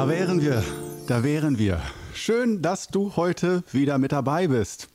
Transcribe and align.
Da 0.00 0.08
wären 0.08 0.40
wir, 0.40 0.64
da 1.08 1.22
wären 1.22 1.58
wir. 1.58 1.78
Schön, 2.14 2.62
dass 2.62 2.88
du 2.88 3.16
heute 3.16 3.62
wieder 3.70 3.98
mit 3.98 4.12
dabei 4.12 4.48
bist. 4.48 4.88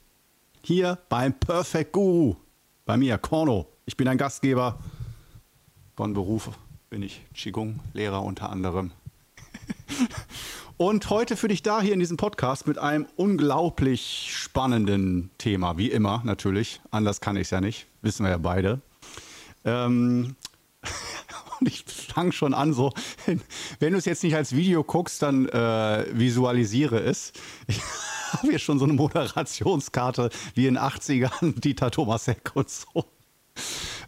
Hier 0.64 0.98
beim 1.10 1.32
Perfect 1.32 1.92
Guru. 1.92 2.38
Bei 2.88 2.98
mir, 2.98 3.20
Korno. 3.20 3.68
Ich 3.86 3.96
bin 3.98 4.08
ein 4.08 4.18
Gastgeber. 4.18 4.80
Von 5.96 6.16
Beruf 6.16 6.50
bin 6.90 7.04
ich 7.04 7.22
Qigong-Lehrer 7.36 8.23
unter 8.23 8.50
anderem. 8.50 8.94
Und 10.78 11.08
heute 11.12 11.38
für 11.38 11.50
dich 11.50 11.62
da 11.62 11.81
hier 11.81 11.94
in 11.94 12.00
diesem 12.00 12.17
Podcast 12.17 12.66
mit 12.66 12.80
einem 12.80 13.06
unglaublich 13.16 14.30
spannenden 14.31 15.30
Thema, 15.38 15.78
wie 15.78 15.92
immer 15.92 16.23
natürlich. 16.26 16.81
Anders 16.90 17.22
kann 17.22 17.36
ich 17.36 17.44
es 17.44 17.52
ja 17.52 17.62
nicht, 17.62 17.86
wissen 18.02 18.23
wir 18.23 18.31
ja 18.31 18.40
beide. 18.40 18.81
Ähm, 19.66 20.36
und 21.59 21.68
ich 21.68 21.84
fange 21.86 22.32
schon 22.32 22.54
an, 22.54 22.73
so, 22.73 22.94
wenn 23.80 23.91
du 23.91 23.98
es 23.98 24.05
jetzt 24.05 24.23
nicht 24.23 24.36
als 24.36 24.55
Video 24.55 24.84
guckst, 24.84 25.22
dann 25.22 25.48
äh, 25.50 26.05
visualisiere 26.12 27.00
es. 27.00 27.34
Ich 27.68 27.81
habe 28.31 28.48
hier 28.50 28.59
schon 28.59 28.80
so 28.80 28.86
eine 28.86 28.94
Moderationskarte 28.94 30.30
wie 30.54 30.68
in 30.68 30.78
80ern, 30.78 31.59
Dieter 31.59 31.91
Thomas 31.91 32.28
Heck 32.28 32.52
und 32.54 32.70
so. 32.70 33.05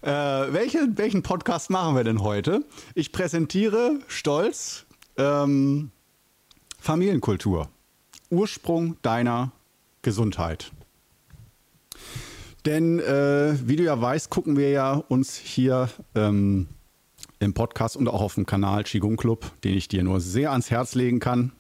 Äh, 0.02 0.12
welche, 0.12 0.88
welchen 0.96 1.24
Podcast 1.24 1.70
machen 1.70 1.96
wir 1.96 2.04
denn 2.04 2.22
heute? 2.22 2.66
Ich 2.96 3.12
präsentiere 3.12 4.00
stolz 4.08 4.86
ähm, 5.18 5.92
Familienkultur. 6.80 7.70
Ursprung 8.30 8.98
deiner 9.02 9.52
Gesundheit. 10.02 10.72
Denn 12.66 13.00
äh, 13.00 13.58
wie 13.66 13.78
du 13.78 13.84
ja 13.84 14.00
weißt, 14.00 14.30
gucken 14.30 14.58
wir 14.58 14.70
ja 14.70 14.94
uns 14.94 15.38
hier 15.38 15.90
ähm, 16.16 16.68
im 17.40 17.54
Podcast 17.54 17.98
und 17.98 18.08
auch 18.08 18.22
auf 18.22 18.36
dem 18.36 18.46
Kanal 18.46 18.84
Qigong 18.84 19.18
Club, 19.18 19.52
den 19.64 19.76
ich 19.76 19.88
dir 19.88 20.04
nur 20.04 20.20
sehr 20.20 20.52
ans 20.52 20.72
Herz 20.72 20.96
legen 20.96 21.20
kann, 21.20 21.52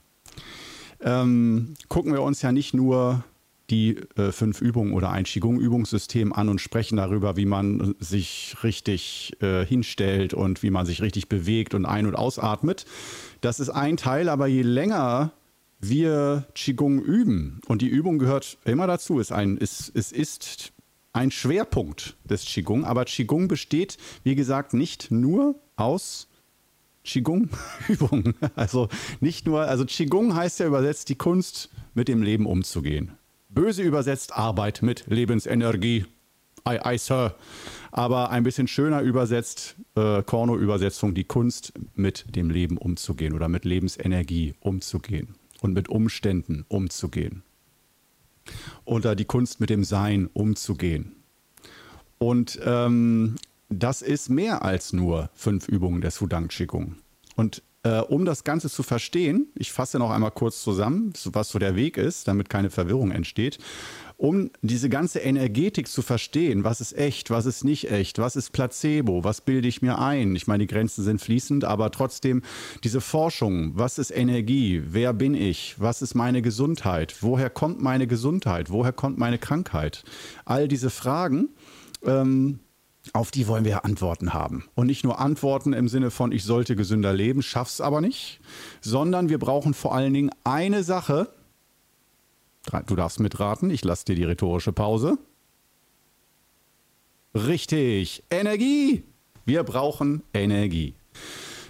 ähm, 1.01 1.75
gucken 1.87 2.13
wir 2.13 2.21
uns 2.21 2.41
ja 2.41 2.51
nicht 2.51 2.73
nur 2.73 3.23
die 3.69 3.97
äh, 4.15 4.31
fünf 4.31 4.61
Übungen 4.61 4.93
oder 4.93 5.11
ein 5.11 5.25
Qigong-Übungssystem 5.25 6.31
an 6.31 6.49
und 6.49 6.61
sprechen 6.61 6.95
darüber, 6.95 7.35
wie 7.35 7.45
man 7.45 7.95
sich 7.99 8.55
richtig 8.63 9.33
äh, 9.41 9.65
hinstellt 9.65 10.33
und 10.33 10.63
wie 10.63 10.69
man 10.69 10.85
sich 10.85 11.01
richtig 11.01 11.27
bewegt 11.27 11.73
und 11.73 11.85
ein- 11.85 12.07
und 12.07 12.15
ausatmet. 12.15 12.85
Das 13.41 13.59
ist 13.59 13.69
ein 13.69 13.97
Teil, 13.97 14.29
aber 14.29 14.47
je 14.47 14.61
länger 14.61 15.33
wir 15.79 16.47
Qigong 16.55 17.01
üben, 17.01 17.59
und 17.67 17.81
die 17.81 17.87
Übung 17.87 18.17
gehört 18.19 18.57
immer 18.65 18.87
dazu, 18.87 19.19
ist 19.19 19.31
ein, 19.31 19.57
ist, 19.57 19.91
es 19.93 20.11
ist 20.11 20.71
ein 21.13 21.31
Schwerpunkt 21.31 22.15
des 22.23 22.45
Qigong, 22.45 22.85
aber 22.85 23.05
Qigong 23.05 23.47
besteht, 23.47 23.97
wie 24.23 24.35
gesagt, 24.35 24.73
nicht 24.73 25.09
nur 25.11 25.55
aus 25.75 26.27
Qigong-Übungen. 27.03 28.35
Also 28.55 28.89
nicht 29.19 29.45
nur, 29.45 29.61
also 29.61 29.85
Qigong 29.85 30.35
heißt 30.35 30.59
ja 30.59 30.67
übersetzt 30.67 31.09
die 31.09 31.15
Kunst, 31.15 31.69
mit 31.93 32.07
dem 32.07 32.21
Leben 32.21 32.45
umzugehen. 32.45 33.13
Böse 33.49 33.81
übersetzt 33.81 34.33
Arbeit 34.33 34.83
mit 34.83 35.05
Lebensenergie. 35.07 36.05
Ei, 36.63 36.85
ei, 36.85 36.97
Sir. 36.97 37.35
Aber 37.91 38.29
ein 38.29 38.43
bisschen 38.43 38.67
schöner 38.67 39.01
übersetzt, 39.01 39.75
äh, 39.95 40.21
Korno-Übersetzung, 40.21 41.15
die 41.15 41.23
Kunst, 41.23 41.73
mit 41.95 42.35
dem 42.35 42.49
Leben 42.49 42.77
umzugehen 42.77 43.33
oder 43.33 43.47
mit 43.47 43.65
Lebensenergie 43.65 44.53
umzugehen 44.59 45.35
und 45.61 45.73
mit 45.73 45.89
Umständen 45.89 46.65
umzugehen. 46.67 47.41
Oder 48.85 49.15
die 49.15 49.25
Kunst, 49.25 49.59
mit 49.59 49.69
dem 49.69 49.83
Sein 49.83 50.29
umzugehen. 50.33 51.15
Und 52.17 52.59
ähm, 52.63 53.35
das 53.69 54.01
ist 54.01 54.29
mehr 54.29 54.63
als 54.63 54.93
nur 54.93 55.29
fünf 55.33 55.67
Übungen 55.67 56.01
des 56.01 56.21
Wudang 56.21 56.47
Qigong. 56.47 56.95
Und 57.35 57.61
äh, 57.83 57.99
um 57.99 58.25
das 58.25 58.43
Ganze 58.43 58.69
zu 58.69 58.83
verstehen, 58.83 59.47
ich 59.55 59.71
fasse 59.71 59.99
noch 59.99 60.11
einmal 60.11 60.31
kurz 60.31 60.63
zusammen, 60.63 61.13
was 61.25 61.49
so 61.49 61.59
der 61.59 61.75
Weg 61.75 61.97
ist, 61.97 62.27
damit 62.27 62.49
keine 62.49 62.69
Verwirrung 62.69 63.11
entsteht. 63.11 63.59
Um 64.17 64.49
diese 64.63 64.89
ganze 64.89 65.19
Energetik 65.19 65.87
zu 65.87 66.01
verstehen, 66.01 66.63
was 66.63 66.81
ist 66.81 66.97
echt, 66.97 67.29
was 67.29 67.45
ist 67.45 67.63
nicht 67.63 67.91
echt, 67.91 68.17
was 68.17 68.35
ist 68.35 68.51
Placebo, 68.51 69.23
was 69.23 69.41
bilde 69.41 69.67
ich 69.67 69.83
mir 69.83 69.99
ein? 69.99 70.35
Ich 70.35 70.47
meine, 70.47 70.65
die 70.65 70.73
Grenzen 70.73 71.03
sind 71.03 71.21
fließend, 71.21 71.63
aber 71.63 71.91
trotzdem 71.91 72.41
diese 72.83 72.99
Forschung, 72.99 73.73
was 73.75 73.99
ist 73.99 74.09
Energie, 74.09 74.81
wer 74.87 75.13
bin 75.13 75.35
ich, 75.35 75.75
was 75.77 76.01
ist 76.01 76.15
meine 76.15 76.41
Gesundheit, 76.41 77.17
woher 77.21 77.51
kommt 77.51 77.79
meine 77.79 78.07
Gesundheit, 78.07 78.71
woher 78.71 78.91
kommt 78.91 79.19
meine 79.19 79.37
Krankheit? 79.37 80.03
All 80.45 80.67
diese 80.67 80.89
Fragen. 80.89 81.49
Ähm, 82.03 82.59
auf 83.13 83.31
die 83.31 83.47
wollen 83.47 83.65
wir 83.65 83.85
Antworten 83.85 84.33
haben. 84.33 84.65
Und 84.75 84.87
nicht 84.87 85.03
nur 85.03 85.19
Antworten 85.19 85.73
im 85.73 85.87
Sinne 85.87 86.11
von, 86.11 86.31
ich 86.31 86.43
sollte 86.43 86.75
gesünder 86.75 87.13
leben, 87.13 87.41
schaff's 87.41 87.81
aber 87.81 88.01
nicht, 88.01 88.39
sondern 88.81 89.29
wir 89.29 89.39
brauchen 89.39 89.73
vor 89.73 89.95
allen 89.95 90.13
Dingen 90.13 90.31
eine 90.43 90.83
Sache. 90.83 91.29
Du 92.87 92.95
darfst 92.95 93.19
mitraten, 93.19 93.69
ich 93.69 93.83
lasse 93.83 94.05
dir 94.05 94.15
die 94.15 94.23
rhetorische 94.23 94.73
Pause. 94.73 95.17
Richtig, 97.33 98.23
Energie. 98.29 99.03
Wir 99.45 99.63
brauchen 99.63 100.23
Energie. 100.33 100.95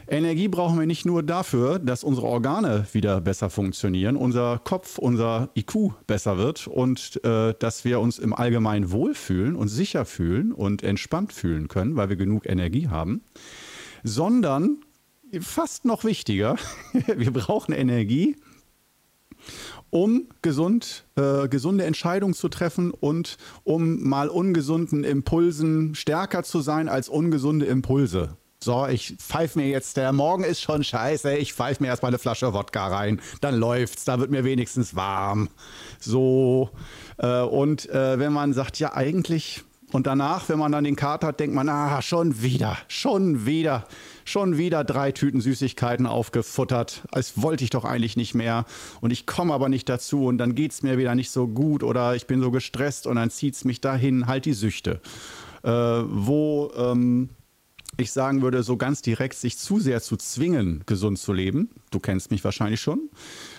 Energie 0.09 0.47
brauchen 0.47 0.79
wir 0.79 0.87
nicht 0.87 1.05
nur 1.05 1.21
dafür, 1.21 1.79
dass 1.79 2.03
unsere 2.03 2.27
Organe 2.27 2.87
wieder 2.93 3.19
besser 3.19 3.49
funktionieren, 3.49 4.15
unser 4.15 4.59
Kopf, 4.63 4.97
unser 4.97 5.49
IQ 5.55 5.91
besser 6.07 6.37
wird 6.37 6.67
und 6.67 7.23
äh, 7.25 7.53
dass 7.59 7.83
wir 7.83 7.99
uns 7.99 8.17
im 8.17 8.33
Allgemeinen 8.33 8.91
wohlfühlen 8.91 9.55
und 9.55 9.67
sicher 9.67 10.05
fühlen 10.05 10.53
und 10.53 10.81
entspannt 10.81 11.33
fühlen 11.33 11.67
können, 11.67 11.97
weil 11.97 12.07
wir 12.07 12.15
genug 12.15 12.45
Energie 12.47 12.87
haben, 12.87 13.21
sondern 14.03 14.77
fast 15.41 15.83
noch 15.83 16.05
wichtiger, 16.05 16.55
wir 16.93 17.31
brauchen 17.31 17.73
Energie, 17.73 18.37
um 19.89 20.27
gesund, 20.41 21.05
äh, 21.15 21.47
gesunde 21.47 21.85
Entscheidungen 21.85 22.33
zu 22.33 22.49
treffen 22.49 22.91
und 22.91 23.37
um 23.63 24.03
mal 24.07 24.29
ungesunden 24.29 25.03
Impulsen 25.03 25.95
stärker 25.95 26.43
zu 26.43 26.61
sein 26.61 26.89
als 26.89 27.09
ungesunde 27.09 27.65
Impulse 27.65 28.37
so, 28.59 28.87
ich 28.87 29.15
pfeife 29.19 29.59
mir 29.59 29.67
jetzt, 29.67 29.97
der 29.97 30.11
Morgen 30.11 30.43
ist 30.43 30.61
schon 30.61 30.83
scheiße, 30.83 31.35
ich 31.35 31.53
pfeife 31.53 31.83
mir 31.83 31.89
erstmal 31.89 32.09
eine 32.09 32.19
Flasche 32.19 32.53
Wodka 32.53 32.87
rein, 32.87 33.21
dann 33.39 33.55
läuft's, 33.55 34.03
da 34.03 34.19
wird 34.19 34.31
mir 34.31 34.43
wenigstens 34.43 34.95
warm. 34.95 35.49
So, 35.99 36.71
äh, 37.17 37.41
und 37.41 37.87
äh, 37.89 38.17
wenn 38.17 38.33
man 38.33 38.53
sagt, 38.53 38.79
ja, 38.79 38.93
eigentlich, 38.93 39.63
und 39.91 40.07
danach, 40.07 40.49
wenn 40.49 40.59
man 40.59 40.71
dann 40.71 40.83
den 40.83 40.95
Kater 40.95 41.27
hat, 41.27 41.39
denkt 41.39 41.55
man, 41.55 41.69
ah, 41.69 42.01
schon 42.01 42.41
wieder, 42.41 42.77
schon 42.87 43.45
wieder, 43.45 43.85
schon 44.27 44.57
wieder 44.57 44.83
drei 44.83 45.11
Tüten 45.11 45.41
Süßigkeiten 45.41 46.05
aufgefuttert. 46.05 47.03
Das 47.11 47.41
wollte 47.41 47.63
ich 47.63 47.69
doch 47.69 47.85
eigentlich 47.85 48.17
nicht 48.17 48.35
mehr. 48.35 48.65
Und 49.01 49.11
ich 49.11 49.25
komme 49.25 49.53
aber 49.53 49.69
nicht 49.69 49.87
dazu 49.89 50.25
und 50.25 50.37
dann 50.37 50.55
geht 50.55 50.71
es 50.71 50.83
mir 50.83 50.97
wieder 50.97 51.15
nicht 51.15 51.31
so 51.31 51.47
gut 51.47 51.83
oder 51.83 52.15
ich 52.15 52.27
bin 52.27 52.41
so 52.41 52.51
gestresst 52.51 53.07
und 53.07 53.15
dann 53.15 53.29
zieht 53.29 53.55
es 53.55 53.65
mich 53.65 53.81
dahin, 53.81 54.27
halt 54.27 54.45
die 54.45 54.53
Süchte. 54.53 54.99
Äh, 55.63 55.69
wo 55.71 56.71
ähm, 56.77 57.29
ich 57.97 58.11
sagen 58.11 58.41
würde, 58.41 58.63
so 58.63 58.77
ganz 58.77 59.01
direkt 59.01 59.35
sich 59.35 59.57
zu 59.57 59.79
sehr 59.79 60.01
zu 60.01 60.17
zwingen, 60.17 60.83
gesund 60.85 61.17
zu 61.19 61.33
leben, 61.33 61.69
du 61.91 61.99
kennst 61.99 62.31
mich 62.31 62.43
wahrscheinlich 62.43 62.79
schon, 62.79 63.09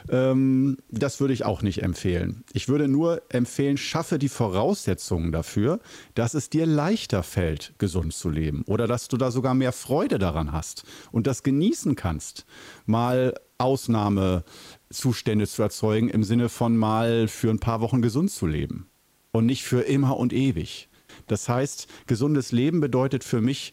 ähm, 0.09 0.76
das 0.91 1.21
würde 1.21 1.34
ich 1.34 1.44
auch 1.44 1.62
nicht 1.62 1.82
empfehlen. 1.82 2.44
Ich 2.53 2.69
würde 2.69 2.88
nur 2.88 3.22
empfehlen, 3.28 3.76
schaffe 3.76 4.19
die 4.19 4.28
Voraussetzungen 4.28 5.32
dafür, 5.32 5.81
dass 6.15 6.34
es 6.34 6.50
dir 6.50 6.66
leichter 6.66 7.22
fällt, 7.22 7.75
gesund 7.78 8.15
zu 8.15 8.31
leben 8.31 8.62
oder 8.66 8.87
dass 8.87 9.09
du 9.09 9.16
da 9.16 9.31
sogar 9.31 9.54
mehr 9.54 9.72
Freude 9.72 10.19
daran 10.19 10.53
hast 10.53 10.84
und 11.10 11.26
das 11.26 11.43
genießen 11.43 11.97
kannst, 11.97 12.46
mal 12.87 13.34
Ausnahmezustände 13.58 15.49
zu 15.49 15.62
erzeugen 15.62 16.08
im 16.08 16.23
Sinne 16.23 16.49
von 16.49 16.76
mal 16.76 17.26
für 17.26 17.50
ein 17.50 17.58
paar 17.58 17.81
Wochen 17.81 18.02
gesund 18.02 18.31
zu 18.31 18.46
leben 18.46 18.88
und 19.32 19.46
nicht 19.46 19.64
für 19.64 19.81
immer 19.81 20.17
und 20.17 20.32
ewig. 20.32 20.88
Das 21.26 21.49
heißt, 21.49 21.88
gesundes 22.06 22.52
Leben 22.52 22.81
bedeutet 22.81 23.25
für 23.25 23.41
mich, 23.41 23.73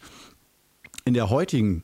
in 1.06 1.13
der 1.13 1.30
heutigen 1.30 1.84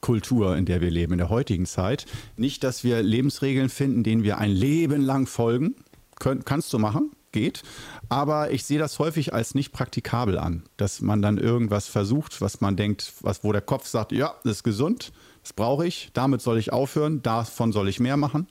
Kultur, 0.00 0.56
in 0.56 0.66
der 0.66 0.80
wir 0.80 0.90
leben, 0.90 1.12
in 1.12 1.18
der 1.18 1.30
heutigen 1.30 1.66
Zeit, 1.66 2.06
nicht, 2.36 2.64
dass 2.64 2.84
wir 2.84 3.02
Lebensregeln 3.02 3.68
finden, 3.68 4.02
denen 4.02 4.22
wir 4.22 4.38
ein 4.38 4.50
Leben 4.50 5.02
lang 5.02 5.26
folgen. 5.26 5.76
Kön 6.18 6.44
kannst 6.44 6.72
du 6.72 6.78
machen, 6.78 7.10
geht. 7.32 7.62
Aber 8.08 8.50
ich 8.50 8.64
sehe 8.64 8.78
das 8.78 8.98
häufig 8.98 9.34
als 9.34 9.54
nicht 9.54 9.72
praktikabel 9.72 10.38
an, 10.38 10.62
dass 10.78 11.02
man 11.02 11.20
dann 11.20 11.36
irgendwas 11.36 11.88
versucht, 11.88 12.40
was 12.40 12.60
man 12.60 12.76
denkt, 12.76 13.12
was, 13.20 13.44
wo 13.44 13.52
der 13.52 13.60
Kopf 13.60 13.86
sagt, 13.86 14.12
ja, 14.12 14.34
das 14.44 14.58
ist 14.58 14.62
gesund, 14.62 15.12
das 15.42 15.52
brauche 15.52 15.86
ich, 15.86 16.10
damit 16.14 16.40
soll 16.40 16.58
ich 16.58 16.72
aufhören, 16.72 17.22
davon 17.22 17.72
soll 17.72 17.88
ich 17.88 18.00
mehr 18.00 18.16
machen. 18.16 18.46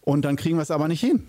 Und 0.00 0.24
dann 0.24 0.36
kriegen 0.36 0.56
wir 0.56 0.62
es 0.62 0.70
aber 0.70 0.88
nicht 0.88 1.00
hin. 1.00 1.26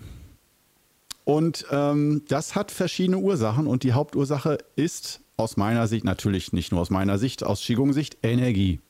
Und 1.24 1.66
ähm, 1.70 2.22
das 2.28 2.54
hat 2.54 2.70
verschiedene 2.70 3.18
Ursachen 3.18 3.66
und 3.66 3.82
die 3.82 3.92
Hauptursache 3.92 4.58
ist 4.76 5.20
aus 5.36 5.56
meiner 5.56 5.86
Sicht, 5.86 6.04
natürlich 6.04 6.52
nicht 6.52 6.72
nur 6.72 6.80
aus 6.80 6.90
meiner 6.90 7.18
Sicht, 7.18 7.44
aus 7.44 7.60
Qigong-Sicht, 7.60 8.18
Energie. 8.22 8.80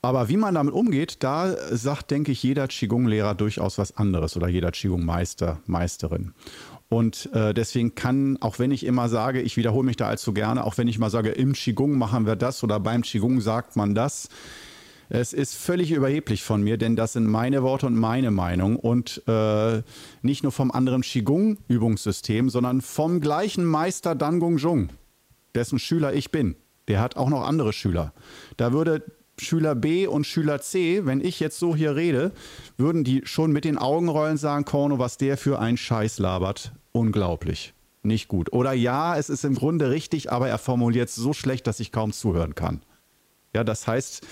Aber 0.00 0.28
wie 0.28 0.36
man 0.36 0.54
damit 0.54 0.74
umgeht, 0.74 1.22
da 1.22 1.54
sagt, 1.70 2.10
denke 2.10 2.32
ich, 2.32 2.42
jeder 2.42 2.66
Qigong-Lehrer 2.66 3.34
durchaus 3.34 3.78
was 3.78 3.96
anderes 3.96 4.36
oder 4.36 4.48
jeder 4.48 4.72
Qigong-Meister, 4.72 5.60
Meisterin. 5.66 6.34
Und 6.88 7.30
äh, 7.32 7.54
deswegen 7.54 7.94
kann, 7.94 8.36
auch 8.40 8.58
wenn 8.58 8.70
ich 8.70 8.84
immer 8.84 9.08
sage, 9.08 9.40
ich 9.40 9.56
wiederhole 9.56 9.86
mich 9.86 9.96
da 9.96 10.08
allzu 10.08 10.34
gerne, 10.34 10.64
auch 10.64 10.76
wenn 10.76 10.88
ich 10.88 10.98
mal 10.98 11.08
sage, 11.08 11.30
im 11.30 11.52
Qigong 11.52 11.96
machen 11.96 12.26
wir 12.26 12.36
das 12.36 12.62
oder 12.62 12.80
beim 12.80 13.02
Qigong 13.02 13.40
sagt 13.40 13.76
man 13.76 13.94
das, 13.94 14.28
Es 15.14 15.34
ist 15.34 15.56
völlig 15.56 15.92
überheblich 15.92 16.42
von 16.42 16.62
mir, 16.62 16.78
denn 16.78 16.96
das 16.96 17.12
sind 17.12 17.26
meine 17.26 17.62
Worte 17.62 17.86
und 17.86 17.94
meine 17.94 18.30
Meinung 18.30 18.76
und 18.76 19.22
äh, 19.28 19.82
nicht 20.22 20.42
nur 20.42 20.52
vom 20.52 20.70
anderen 20.70 21.02
Qigong-Übungssystem, 21.02 22.48
sondern 22.48 22.80
vom 22.80 23.20
gleichen 23.20 23.66
Meister 23.66 24.14
Dan 24.14 24.40
Gong 24.40 24.56
Jung, 24.56 24.88
dessen 25.54 25.78
Schüler 25.78 26.14
ich 26.14 26.30
bin. 26.30 26.56
Der 26.88 27.02
hat 27.02 27.18
auch 27.18 27.28
noch 27.28 27.46
andere 27.46 27.74
Schüler. 27.74 28.14
Da 28.56 28.72
würde 28.72 29.04
Schüler 29.36 29.74
B 29.74 30.06
und 30.06 30.26
Schüler 30.26 30.62
C, 30.62 31.04
wenn 31.04 31.20
ich 31.20 31.40
jetzt 31.40 31.58
so 31.58 31.76
hier 31.76 31.94
rede, 31.94 32.32
würden 32.78 33.04
die 33.04 33.20
schon 33.24 33.52
mit 33.52 33.66
den 33.66 33.76
Augen 33.76 34.08
rollen 34.08 34.38
sagen, 34.38 34.64
Korno, 34.64 34.98
was 34.98 35.18
der 35.18 35.36
für 35.36 35.58
ein 35.58 35.76
Scheiß 35.76 36.20
labert. 36.20 36.72
Unglaublich. 36.92 37.74
Nicht 38.02 38.28
gut. 38.28 38.50
Oder 38.54 38.72
ja, 38.72 39.18
es 39.18 39.28
ist 39.28 39.44
im 39.44 39.56
Grunde 39.56 39.90
richtig, 39.90 40.32
aber 40.32 40.48
er 40.48 40.56
formuliert 40.56 41.10
es 41.10 41.16
so 41.16 41.34
schlecht, 41.34 41.66
dass 41.66 41.80
ich 41.80 41.92
kaum 41.92 42.14
zuhören 42.14 42.54
kann. 42.54 42.80
Ja, 43.54 43.62
das 43.62 43.86
heißt, 43.86 44.26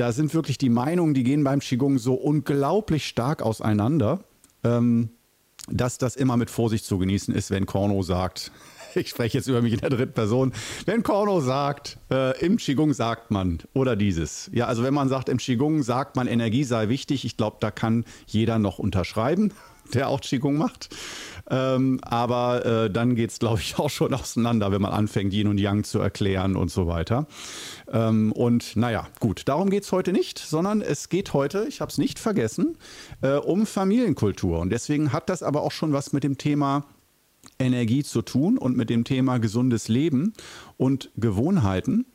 da 0.00 0.12
sind 0.12 0.32
wirklich 0.32 0.56
die 0.56 0.70
Meinungen, 0.70 1.12
die 1.12 1.24
gehen 1.24 1.44
beim 1.44 1.60
Qigong 1.60 1.98
so 1.98 2.14
unglaublich 2.14 3.06
stark 3.06 3.42
auseinander, 3.42 4.20
ähm, 4.64 5.10
dass 5.68 5.98
das 5.98 6.16
immer 6.16 6.38
mit 6.38 6.48
Vorsicht 6.48 6.86
zu 6.86 6.96
genießen 6.96 7.34
ist, 7.34 7.50
wenn 7.50 7.66
Korno 7.66 8.02
sagt, 8.02 8.50
ich 8.94 9.10
spreche 9.10 9.36
jetzt 9.36 9.46
über 9.46 9.60
mich 9.60 9.74
in 9.74 9.80
der 9.80 9.90
dritten 9.90 10.14
Person. 10.14 10.54
Wenn 10.86 11.02
Korno 11.02 11.42
sagt, 11.42 11.98
äh, 12.10 12.38
im 12.40 12.56
Qigong 12.56 12.94
sagt 12.94 13.30
man 13.30 13.58
oder 13.74 13.94
dieses. 13.94 14.50
Ja, 14.54 14.66
also 14.66 14.82
wenn 14.82 14.94
man 14.94 15.10
sagt, 15.10 15.28
im 15.28 15.36
Qigong 15.36 15.82
sagt 15.82 16.16
man, 16.16 16.26
Energie 16.26 16.64
sei 16.64 16.88
wichtig, 16.88 17.26
ich 17.26 17.36
glaube, 17.36 17.58
da 17.60 17.70
kann 17.70 18.06
jeder 18.26 18.58
noch 18.58 18.78
unterschreiben, 18.78 19.52
der 19.94 20.08
auch 20.08 20.20
Qigong 20.20 20.56
macht. 20.56 20.88
Ähm, 21.50 21.98
aber 22.02 22.64
äh, 22.64 22.90
dann 22.90 23.16
geht 23.16 23.30
es, 23.30 23.38
glaube 23.40 23.60
ich, 23.60 23.78
auch 23.78 23.90
schon 23.90 24.14
auseinander, 24.14 24.70
wenn 24.70 24.80
man 24.80 24.92
anfängt, 24.92 25.32
Yin 25.32 25.48
und 25.48 25.58
Yang 25.58 25.84
zu 25.84 25.98
erklären 25.98 26.56
und 26.56 26.70
so 26.70 26.86
weiter. 26.86 27.26
Ähm, 27.92 28.32
und 28.32 28.76
naja, 28.76 29.08
gut, 29.18 29.42
darum 29.46 29.68
geht 29.68 29.82
es 29.82 29.92
heute 29.92 30.12
nicht, 30.12 30.38
sondern 30.38 30.80
es 30.80 31.08
geht 31.08 31.32
heute, 31.32 31.66
ich 31.68 31.80
habe 31.80 31.90
es 31.90 31.98
nicht 31.98 32.18
vergessen, 32.18 32.76
äh, 33.22 33.34
um 33.34 33.66
Familienkultur. 33.66 34.60
Und 34.60 34.70
deswegen 34.70 35.12
hat 35.12 35.28
das 35.28 35.42
aber 35.42 35.62
auch 35.62 35.72
schon 35.72 35.92
was 35.92 36.12
mit 36.12 36.22
dem 36.22 36.38
Thema 36.38 36.84
Energie 37.58 38.04
zu 38.04 38.22
tun 38.22 38.56
und 38.56 38.76
mit 38.76 38.90
dem 38.90 39.04
Thema 39.04 39.38
gesundes 39.38 39.88
Leben 39.88 40.34
und 40.76 41.10
Gewohnheiten. 41.16 42.06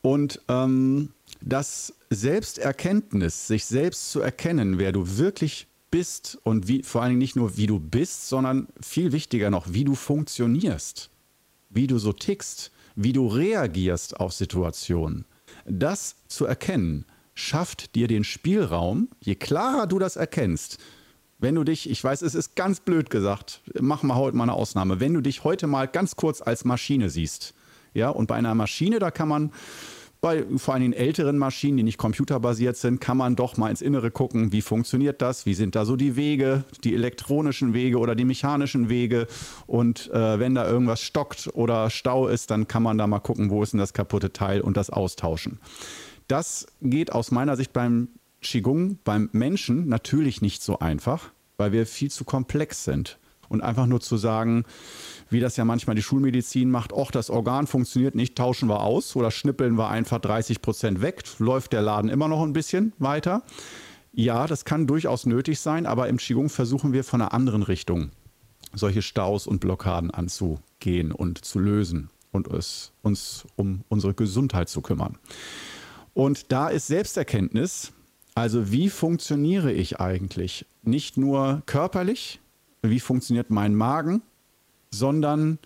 Und 0.00 0.40
ähm, 0.48 1.10
das 1.40 1.94
Selbsterkenntnis, 2.10 3.46
sich 3.46 3.64
selbst 3.64 4.10
zu 4.10 4.20
erkennen, 4.20 4.78
wer 4.78 4.92
du 4.92 5.18
wirklich 5.18 5.68
bist 5.92 6.38
und 6.42 6.66
wie, 6.66 6.82
vor 6.82 7.02
allen 7.02 7.10
Dingen 7.10 7.20
nicht 7.20 7.36
nur 7.36 7.56
wie 7.56 7.68
du 7.68 7.78
bist, 7.78 8.28
sondern 8.28 8.66
viel 8.80 9.12
wichtiger 9.12 9.50
noch, 9.50 9.72
wie 9.72 9.84
du 9.84 9.94
funktionierst, 9.94 11.10
wie 11.70 11.86
du 11.86 11.98
so 11.98 12.12
tickst, 12.12 12.72
wie 12.96 13.12
du 13.12 13.28
reagierst 13.28 14.18
auf 14.18 14.32
Situationen. 14.32 15.24
Das 15.64 16.16
zu 16.26 16.46
erkennen, 16.46 17.04
schafft 17.34 17.94
dir 17.94 18.08
den 18.08 18.24
Spielraum, 18.24 19.08
je 19.20 19.36
klarer 19.36 19.86
du 19.86 20.00
das 20.00 20.16
erkennst, 20.16 20.78
wenn 21.38 21.54
du 21.54 21.64
dich, 21.64 21.90
ich 21.90 22.02
weiß, 22.02 22.22
es 22.22 22.34
ist 22.34 22.56
ganz 22.56 22.80
blöd 22.80 23.10
gesagt, 23.10 23.60
machen 23.80 24.08
wir 24.08 24.16
heute 24.16 24.36
mal 24.36 24.44
eine 24.44 24.54
Ausnahme, 24.54 25.00
wenn 25.00 25.14
du 25.14 25.20
dich 25.20 25.44
heute 25.44 25.66
mal 25.66 25.86
ganz 25.88 26.16
kurz 26.16 26.40
als 26.40 26.64
Maschine 26.64 27.10
siehst, 27.10 27.54
ja, 27.94 28.08
und 28.08 28.26
bei 28.26 28.36
einer 28.36 28.54
Maschine, 28.54 28.98
da 28.98 29.10
kann 29.10 29.28
man 29.28 29.52
bei 30.22 30.44
vor 30.56 30.74
allem 30.74 30.92
älteren 30.92 31.36
Maschinen, 31.36 31.78
die 31.78 31.82
nicht 31.82 31.98
computerbasiert 31.98 32.76
sind, 32.76 33.00
kann 33.00 33.16
man 33.16 33.34
doch 33.34 33.56
mal 33.56 33.70
ins 33.70 33.82
Innere 33.82 34.12
gucken, 34.12 34.52
wie 34.52 34.62
funktioniert 34.62 35.20
das, 35.20 35.46
wie 35.46 35.54
sind 35.54 35.74
da 35.74 35.84
so 35.84 35.96
die 35.96 36.14
Wege, 36.14 36.62
die 36.84 36.94
elektronischen 36.94 37.74
Wege 37.74 37.98
oder 37.98 38.14
die 38.14 38.24
mechanischen 38.24 38.88
Wege. 38.88 39.26
Und 39.66 40.10
äh, 40.12 40.38
wenn 40.38 40.54
da 40.54 40.66
irgendwas 40.66 41.02
stockt 41.02 41.50
oder 41.54 41.90
Stau 41.90 42.28
ist, 42.28 42.52
dann 42.52 42.68
kann 42.68 42.84
man 42.84 42.98
da 42.98 43.08
mal 43.08 43.18
gucken, 43.18 43.50
wo 43.50 43.64
ist 43.64 43.72
denn 43.72 43.80
das 43.80 43.94
kaputte 43.94 44.32
Teil 44.32 44.60
und 44.60 44.76
das 44.76 44.90
austauschen. 44.90 45.58
Das 46.28 46.66
geht 46.80 47.12
aus 47.12 47.32
meiner 47.32 47.56
Sicht 47.56 47.72
beim 47.72 48.08
Qigong 48.42 48.98
beim 49.02 49.28
Menschen 49.32 49.88
natürlich 49.88 50.40
nicht 50.40 50.62
so 50.62 50.78
einfach, 50.78 51.30
weil 51.56 51.72
wir 51.72 51.84
viel 51.84 52.12
zu 52.12 52.24
komplex 52.24 52.84
sind. 52.84 53.18
Und 53.52 53.60
einfach 53.60 53.84
nur 53.84 54.00
zu 54.00 54.16
sagen, 54.16 54.64
wie 55.28 55.38
das 55.38 55.58
ja 55.58 55.66
manchmal 55.66 55.94
die 55.94 56.02
Schulmedizin 56.02 56.70
macht, 56.70 56.94
ach, 56.96 57.10
das 57.10 57.28
Organ 57.28 57.66
funktioniert 57.66 58.14
nicht, 58.14 58.34
tauschen 58.34 58.66
wir 58.70 58.80
aus 58.80 59.14
oder 59.14 59.30
schnippeln 59.30 59.76
wir 59.76 59.90
einfach 59.90 60.18
30 60.18 60.62
Prozent 60.62 61.02
weg, 61.02 61.22
läuft 61.38 61.74
der 61.74 61.82
Laden 61.82 62.08
immer 62.08 62.28
noch 62.28 62.42
ein 62.42 62.54
bisschen 62.54 62.94
weiter. 62.98 63.42
Ja, 64.12 64.46
das 64.46 64.64
kann 64.64 64.86
durchaus 64.86 65.26
nötig 65.26 65.60
sein, 65.60 65.84
aber 65.84 66.08
im 66.08 66.16
Qigong 66.16 66.48
versuchen 66.48 66.94
wir 66.94 67.04
von 67.04 67.20
einer 67.20 67.34
anderen 67.34 67.62
Richtung 67.62 68.10
solche 68.72 69.02
Staus 69.02 69.46
und 69.46 69.60
Blockaden 69.60 70.10
anzugehen 70.10 71.12
und 71.12 71.44
zu 71.44 71.58
lösen 71.58 72.08
und 72.30 72.48
es, 72.48 72.92
uns 73.02 73.44
um 73.56 73.84
unsere 73.90 74.14
Gesundheit 74.14 74.70
zu 74.70 74.80
kümmern. 74.80 75.18
Und 76.14 76.52
da 76.52 76.68
ist 76.68 76.86
Selbsterkenntnis 76.86 77.92
also 78.34 78.72
wie 78.72 78.88
funktioniere 78.88 79.72
ich 79.72 80.00
eigentlich? 80.00 80.64
Nicht 80.82 81.16
nur 81.16 81.62
körperlich, 81.66 82.40
wie 82.82 83.00
funktioniert 83.00 83.50
mein 83.50 83.74
Magen, 83.74 84.22
sondern 84.90 85.58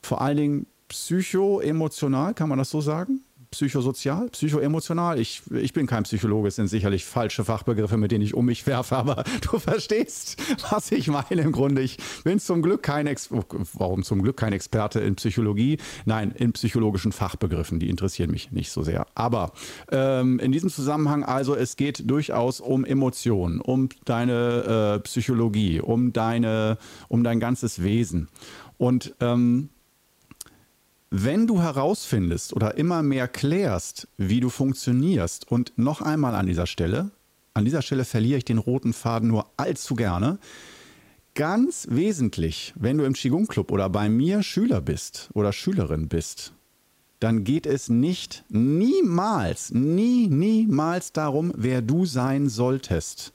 vor 0.00 0.20
allen 0.20 0.36
Dingen 0.36 0.66
psycho-emotional, 0.88 2.34
kann 2.34 2.48
man 2.48 2.58
das 2.58 2.70
so 2.70 2.80
sagen? 2.80 3.20
Psychosozial, 3.52 4.28
psychoemotional. 4.30 5.20
Ich, 5.20 5.42
ich 5.52 5.72
bin 5.72 5.86
kein 5.86 6.02
Psychologe, 6.02 6.48
es 6.48 6.56
sind 6.56 6.66
sicherlich 6.66 7.04
falsche 7.04 7.44
Fachbegriffe, 7.44 7.96
mit 7.96 8.10
denen 8.10 8.24
ich 8.24 8.34
um 8.34 8.46
mich 8.46 8.66
werfe, 8.66 8.96
aber 8.96 9.22
du 9.42 9.58
verstehst, 9.58 10.42
was 10.70 10.90
ich 10.90 11.06
meine 11.06 11.42
im 11.42 11.52
Grunde. 11.52 11.82
Ich 11.82 11.98
bin 12.24 12.40
zum 12.40 12.62
Glück 12.62 12.82
kein 12.82 13.06
Ex 13.06 13.30
warum 13.74 14.02
zum 14.02 14.22
Glück 14.22 14.36
kein 14.36 14.52
Experte 14.52 15.00
in 15.00 15.14
Psychologie? 15.16 15.78
Nein, 16.04 16.32
in 16.32 16.52
psychologischen 16.52 17.12
Fachbegriffen, 17.12 17.78
die 17.78 17.88
interessieren 17.88 18.30
mich 18.30 18.50
nicht 18.50 18.70
so 18.70 18.82
sehr. 18.82 19.06
Aber 19.14 19.52
ähm, 19.90 20.38
in 20.40 20.50
diesem 20.50 20.70
Zusammenhang 20.70 21.22
also, 21.22 21.54
es 21.54 21.76
geht 21.76 22.10
durchaus 22.10 22.60
um 22.60 22.84
Emotionen, 22.84 23.60
um 23.60 23.88
deine 24.04 24.96
äh, 24.96 25.00
Psychologie, 25.00 25.80
um 25.80 26.12
deine, 26.12 26.78
um 27.08 27.22
dein 27.22 27.38
ganzes 27.38 27.82
Wesen. 27.82 28.28
Und 28.78 29.14
ähm, 29.20 29.68
wenn 31.14 31.46
du 31.46 31.60
herausfindest 31.60 32.54
oder 32.54 32.78
immer 32.78 33.02
mehr 33.02 33.28
klärst, 33.28 34.08
wie 34.16 34.40
du 34.40 34.48
funktionierst, 34.48 35.52
und 35.52 35.74
noch 35.76 36.00
einmal 36.00 36.34
an 36.34 36.46
dieser 36.46 36.66
Stelle, 36.66 37.10
an 37.52 37.66
dieser 37.66 37.82
Stelle 37.82 38.06
verliere 38.06 38.38
ich 38.38 38.46
den 38.46 38.56
roten 38.56 38.94
Faden 38.94 39.28
nur 39.28 39.46
allzu 39.58 39.94
gerne, 39.94 40.38
ganz 41.34 41.86
wesentlich, 41.90 42.72
wenn 42.76 42.96
du 42.96 43.04
im 43.04 43.12
Qigong 43.12 43.46
Club 43.46 43.72
oder 43.72 43.90
bei 43.90 44.08
mir 44.08 44.42
Schüler 44.42 44.80
bist 44.80 45.28
oder 45.34 45.52
Schülerin 45.52 46.08
bist, 46.08 46.54
dann 47.20 47.44
geht 47.44 47.66
es 47.66 47.90
nicht 47.90 48.44
niemals, 48.48 49.70
nie, 49.70 50.28
niemals 50.28 51.12
darum, 51.12 51.52
wer 51.54 51.82
du 51.82 52.06
sein 52.06 52.48
solltest, 52.48 53.34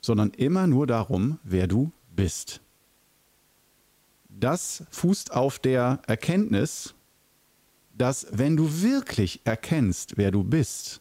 sondern 0.00 0.30
immer 0.30 0.66
nur 0.66 0.86
darum, 0.86 1.38
wer 1.44 1.66
du 1.66 1.92
bist 2.16 2.63
das 4.38 4.84
fußt 4.90 5.32
auf 5.32 5.58
der 5.58 6.00
Erkenntnis, 6.06 6.94
dass 7.96 8.26
wenn 8.32 8.56
du 8.56 8.82
wirklich 8.82 9.40
erkennst, 9.44 10.16
wer 10.16 10.30
du 10.30 10.42
bist 10.42 11.00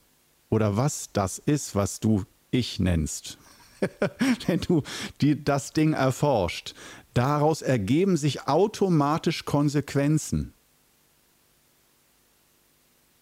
oder 0.50 0.78
was 0.78 1.10
das 1.14 1.40
ist, 1.40 1.76
was 1.76 2.00
du 2.00 2.24
ich 2.52 2.80
nennst, 2.80 3.38
wenn 4.48 4.62
du 4.62 4.84
die, 5.22 5.44
das 5.44 5.74
Ding 5.74 5.94
erforscht, 5.94 6.76
daraus 7.14 7.62
ergeben 7.62 8.18
sich 8.18 8.48
automatisch 8.48 9.46
Konsequenzen. 9.46 10.54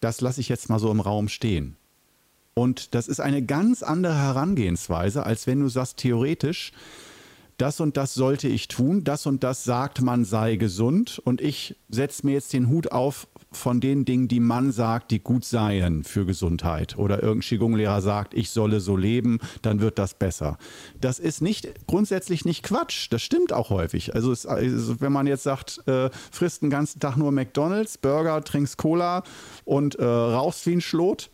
Das 0.00 0.20
lasse 0.20 0.40
ich 0.40 0.48
jetzt 0.48 0.68
mal 0.68 0.78
so 0.78 0.90
im 0.90 1.00
Raum 1.00 1.28
stehen. 1.28 1.76
Und 2.54 2.94
das 2.94 3.08
ist 3.08 3.20
eine 3.20 3.42
ganz 3.42 3.82
andere 3.82 4.18
Herangehensweise, 4.18 5.24
als 5.24 5.46
wenn 5.46 5.60
du 5.60 5.68
sagst, 5.68 5.96
theoretisch, 5.96 6.72
das 7.62 7.78
und 7.78 7.96
das 7.96 8.14
sollte 8.14 8.48
ich 8.48 8.66
tun, 8.66 9.04
das 9.04 9.24
und 9.24 9.44
das 9.44 9.62
sagt 9.62 10.02
man 10.02 10.24
sei 10.24 10.56
gesund 10.56 11.22
und 11.24 11.40
ich 11.40 11.76
setze 11.88 12.26
mir 12.26 12.32
jetzt 12.32 12.52
den 12.52 12.68
Hut 12.68 12.90
auf 12.90 13.28
von 13.52 13.80
den 13.80 14.04
Dingen, 14.04 14.26
die 14.26 14.40
man 14.40 14.72
sagt, 14.72 15.12
die 15.12 15.20
gut 15.20 15.44
seien 15.44 16.02
für 16.02 16.26
Gesundheit 16.26 16.98
oder 16.98 17.22
irgendein 17.22 17.48
Qigong-Lehrer 17.48 18.00
sagt, 18.00 18.34
ich 18.34 18.50
solle 18.50 18.80
so 18.80 18.96
leben, 18.96 19.38
dann 19.60 19.80
wird 19.80 20.00
das 20.00 20.14
besser. 20.14 20.58
Das 21.00 21.20
ist 21.20 21.40
nicht 21.40 21.86
grundsätzlich 21.86 22.44
nicht 22.44 22.64
Quatsch, 22.64 23.06
das 23.10 23.22
stimmt 23.22 23.52
auch 23.52 23.70
häufig. 23.70 24.12
Also, 24.12 24.32
es, 24.32 24.44
also 24.44 25.00
wenn 25.00 25.12
man 25.12 25.28
jetzt 25.28 25.44
sagt, 25.44 25.86
äh, 25.86 26.10
frisst 26.32 26.62
den 26.62 26.70
ganzen 26.70 26.98
Tag 26.98 27.16
nur 27.16 27.30
McDonald's, 27.30 27.96
Burger, 27.96 28.42
trinkst 28.42 28.76
Cola 28.76 29.22
und 29.64 29.94
äh, 29.94 30.04
rauchst 30.04 30.66
wie 30.66 30.72
ein 30.72 30.80
Schlot, 30.80 31.30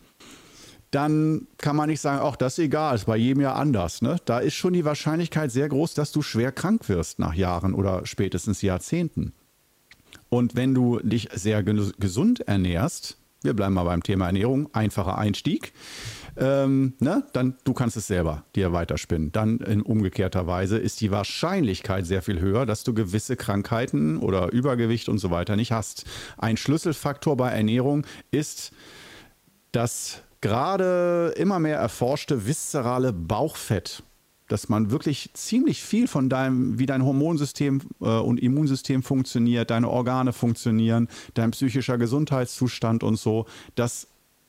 dann 0.91 1.47
kann 1.57 1.75
man 1.75 1.89
nicht 1.89 2.01
sagen, 2.01 2.21
ach, 2.23 2.35
das 2.35 2.57
ist 2.57 2.65
egal, 2.65 2.95
ist 2.95 3.05
bei 3.05 3.17
jedem 3.17 3.41
ja 3.41 3.53
anders. 3.53 4.01
Ne? 4.01 4.17
Da 4.25 4.39
ist 4.39 4.55
schon 4.55 4.73
die 4.73 4.85
Wahrscheinlichkeit 4.85 5.51
sehr 5.51 5.69
groß, 5.69 5.93
dass 5.93 6.11
du 6.11 6.21
schwer 6.21 6.51
krank 6.51 6.89
wirst 6.89 7.19
nach 7.19 7.33
Jahren 7.33 7.73
oder 7.73 8.05
spätestens 8.05 8.61
Jahrzehnten. 8.61 9.33
Und 10.29 10.55
wenn 10.55 10.73
du 10.73 10.99
dich 10.99 11.29
sehr 11.33 11.63
gesund 11.63 12.41
ernährst, 12.41 13.17
wir 13.41 13.53
bleiben 13.53 13.73
mal 13.73 13.83
beim 13.83 14.03
Thema 14.03 14.27
Ernährung, 14.27 14.69
einfacher 14.73 15.17
Einstieg, 15.17 15.73
ähm, 16.37 16.93
ne, 16.99 17.23
dann 17.33 17.55
du 17.63 17.73
kannst 17.73 17.97
es 17.97 18.07
selber 18.07 18.43
dir 18.55 18.73
weiterspinnen. 18.73 19.31
Dann 19.31 19.59
in 19.59 19.81
umgekehrter 19.81 20.45
Weise 20.45 20.77
ist 20.77 21.01
die 21.01 21.11
Wahrscheinlichkeit 21.11 22.05
sehr 22.05 22.21
viel 22.21 22.39
höher, 22.39 22.65
dass 22.65 22.83
du 22.83 22.93
gewisse 22.93 23.35
Krankheiten 23.35 24.17
oder 24.17 24.51
Übergewicht 24.51 25.09
und 25.09 25.19
so 25.19 25.31
weiter 25.31 25.55
nicht 25.55 25.71
hast. 25.71 26.05
Ein 26.37 26.57
Schlüsselfaktor 26.57 27.37
bei 27.37 27.49
Ernährung 27.51 28.05
ist 28.31 28.71
das 29.71 30.21
gerade 30.41 31.33
immer 31.37 31.59
mehr 31.59 31.77
erforschte 31.77 32.45
viszerale 32.45 33.13
Bauchfett 33.13 34.03
dass 34.49 34.67
man 34.67 34.91
wirklich 34.91 35.29
ziemlich 35.33 35.81
viel 35.81 36.07
von 36.07 36.27
deinem, 36.27 36.79
wie 36.79 36.87
dein 36.87 37.05
Hormonsystem 37.05 37.81
äh, 38.01 38.05
und 38.05 38.39
Immunsystem 38.39 39.03
funktioniert, 39.03 39.69
deine 39.69 39.89
Organe 39.89 40.33
funktionieren, 40.33 41.07
dein 41.35 41.51
psychischer 41.51 41.97
Gesundheitszustand 41.97 43.03
und 43.03 43.15
so, 43.15 43.45
das 43.75 44.07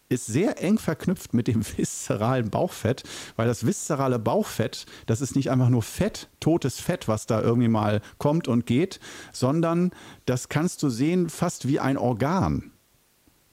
ist 0.09 0.27
sehr 0.27 0.61
eng 0.61 0.79
verknüpft 0.79 1.35
mit 1.35 1.47
dem 1.47 1.63
viszeralen 1.77 2.51
Bauchfett, 2.51 3.05
weil 3.37 3.47
das 3.47 3.65
viszerale 3.65 4.19
Bauchfett, 4.19 4.87
das 5.07 5.21
ist 5.21 5.37
nicht 5.37 5.51
einfach 5.51 5.69
nur 5.69 5.83
Fett, 5.83 6.29
totes 6.41 6.81
Fett, 6.81 7.07
was 7.07 7.27
da 7.27 7.41
irgendwie 7.41 7.69
mal 7.69 8.01
kommt 8.19 8.49
und 8.49 8.67
geht, 8.67 9.01
sondern 9.33 9.93
das 10.27 10.49
kannst 10.49 10.83
du 10.83 10.89
sehen 10.89 11.29
fast 11.29 11.69
wie 11.69 11.79
ein 11.79 11.97
Organ. 11.97 12.73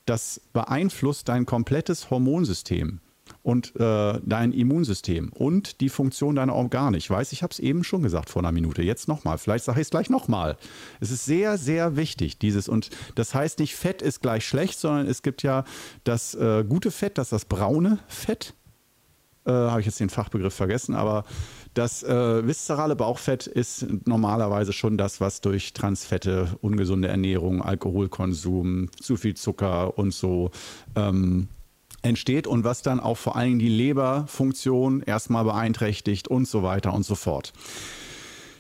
Das 0.07 0.41
beeinflusst 0.53 1.27
dein 1.27 1.45
komplettes 1.45 2.09
Hormonsystem 2.09 3.01
und 3.43 3.75
äh, 3.75 4.19
dein 4.23 4.53
Immunsystem 4.53 5.33
und 5.33 5.81
die 5.81 5.89
Funktion 5.89 6.37
deiner 6.37 6.55
Organe. 6.55 6.97
Ich 6.97 7.09
weiß, 7.09 7.33
ich 7.33 7.43
habe 7.43 7.51
es 7.51 7.59
eben 7.59 7.83
schon 7.83 8.03
gesagt 8.03 8.29
vor 8.29 8.41
einer 8.41 8.53
Minute. 8.53 8.81
Jetzt 8.81 9.09
nochmal. 9.09 9.37
Vielleicht 9.37 9.65
sage 9.65 9.81
ich 9.81 9.87
es 9.87 9.91
gleich 9.91 10.09
nochmal. 10.09 10.57
Es 11.01 11.11
ist 11.11 11.25
sehr, 11.25 11.57
sehr 11.57 11.97
wichtig, 11.97 12.39
dieses. 12.39 12.69
Und 12.69 12.89
das 13.15 13.35
heißt 13.35 13.59
nicht, 13.59 13.75
Fett 13.75 14.01
ist 14.01 14.21
gleich 14.21 14.47
schlecht, 14.47 14.79
sondern 14.79 15.07
es 15.07 15.23
gibt 15.23 15.43
ja 15.43 15.65
das 16.05 16.35
äh, 16.35 16.63
gute 16.63 16.89
Fett, 16.89 17.17
das 17.17 17.27
ist 17.27 17.33
das 17.33 17.45
braune 17.45 17.99
Fett. 18.07 18.53
Äh, 19.45 19.51
habe 19.51 19.81
ich 19.81 19.85
jetzt 19.87 19.99
den 19.99 20.09
Fachbegriff 20.09 20.53
vergessen, 20.53 20.95
aber 20.95 21.25
das 21.77 22.01
äh, 22.01 22.48
viszerale 22.48 22.96
Bauchfett 22.96 23.46
ist 23.46 23.86
normalerweise 24.07 24.74
schon 24.74 24.98
das, 24.98 25.22
was 25.22 25.41
durch 25.41 25.74
Transfette, 25.74 26.57
ungesunde 26.62 27.07
Ernährung, 27.07 27.62
Alkoholkonsum, 27.62 28.89
zu 29.00 29.15
viel 29.15 29.36
Zucker 29.36 29.98
und 29.98 30.13
so 30.13 30.50
ähm, 30.96 31.50
entsteht 32.01 32.48
und 32.48 32.63
was 32.63 32.81
dann 32.81 33.00
auch 33.00 33.17
vor 33.17 33.39
Dingen 33.39 33.60
die 33.60 33.69
Leberfunktion 33.69 35.01
erstmal 35.01 35.43
beeinträchtigt 35.43 36.27
und 36.27 36.48
so 36.48 36.63
weiter 36.63 36.93
und 36.93 37.03
so 37.03 37.15
fort. 37.15 37.53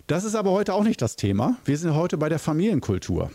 Das 0.05 0.23
ist 0.23 0.35
aber 0.35 0.51
heute 0.51 0.73
auch 0.73 0.83
nicht 0.83 1.01
das 1.01 1.15
Thema. 1.15 1.57
Wir 1.65 1.77
sind 1.77 1.95
heute 1.95 2.17
bei 2.17 2.29
der 2.29 2.39
Familienkultur. 2.39 3.31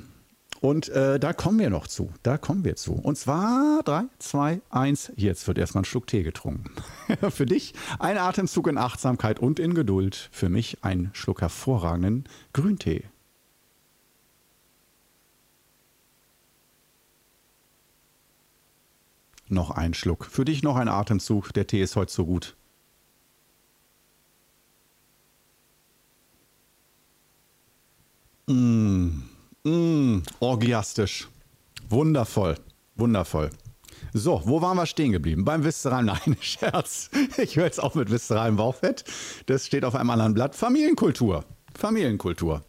Und 0.63 0.91
äh, 0.91 1.19
da 1.19 1.33
kommen 1.33 1.59
wir 1.59 1.71
noch 1.71 1.89
zu. 1.89 2.13
Da 2.23 2.39
kommen 2.39 2.65
wir 2.65 2.77
zu. 2.77 2.93
Und 2.93 3.19
zwar 3.19 3.83
3, 3.83 4.05
2, 4.21 4.61
1. 4.71 5.13
Jetzt 5.17 5.49
wird 5.49 5.59
erstmal 5.59 5.83
ein 5.83 5.85
Schluck 5.85 6.07
Tee 6.07 6.23
getrunken. 6.23 6.71
Für 7.31 7.47
dich 7.47 7.75
ein 7.99 8.17
Atemzug 8.17 8.69
in 8.69 8.79
Achtsamkeit 8.79 9.41
und 9.41 9.59
in 9.59 9.75
Geduld. 9.75 10.29
Für 10.31 10.49
mich 10.49 10.79
ein 10.83 11.11
Schluck 11.15 11.41
hervorragenden 11.41 12.29
Grüntee. 12.53 13.03
Noch 19.49 19.73
ein 19.73 19.95
Schluck. 19.95 20.27
Für 20.27 20.45
dich 20.45 20.63
noch 20.63 20.77
ein 20.77 20.89
Atemzug. 20.89 21.53
Der 21.55 21.67
Tee 21.67 21.83
ist 21.83 21.97
heute 21.97 22.13
so 22.13 22.25
gut. 22.25 22.55
Mmh, 28.47 29.32
mmh, 29.65 30.23
orgiastisch. 30.41 31.29
Wundervoll. 31.89 32.57
Wundervoll. 32.97 33.51
So, 34.13 34.43
wo 34.45 34.61
waren 34.61 34.77
wir 34.77 34.87
stehen 34.87 35.13
geblieben? 35.13 35.45
Beim 35.45 35.65
viszeralen, 35.65 36.07
nein, 36.27 36.37
Scherz. 36.41 37.11
Ich 37.39 37.57
höre 37.57 37.65
jetzt 37.65 37.83
auch 37.83 37.95
mit 37.95 38.11
viszeralem 38.11 38.57
Bauchfett. 38.57 39.05
Das 39.47 39.67
steht 39.67 39.85
auf 39.85 39.95
einem 39.95 40.11
anderen 40.11 40.35
Blatt. 40.35 40.55
Familienkultur. 40.55 41.45
Familienkultur. 41.79 42.63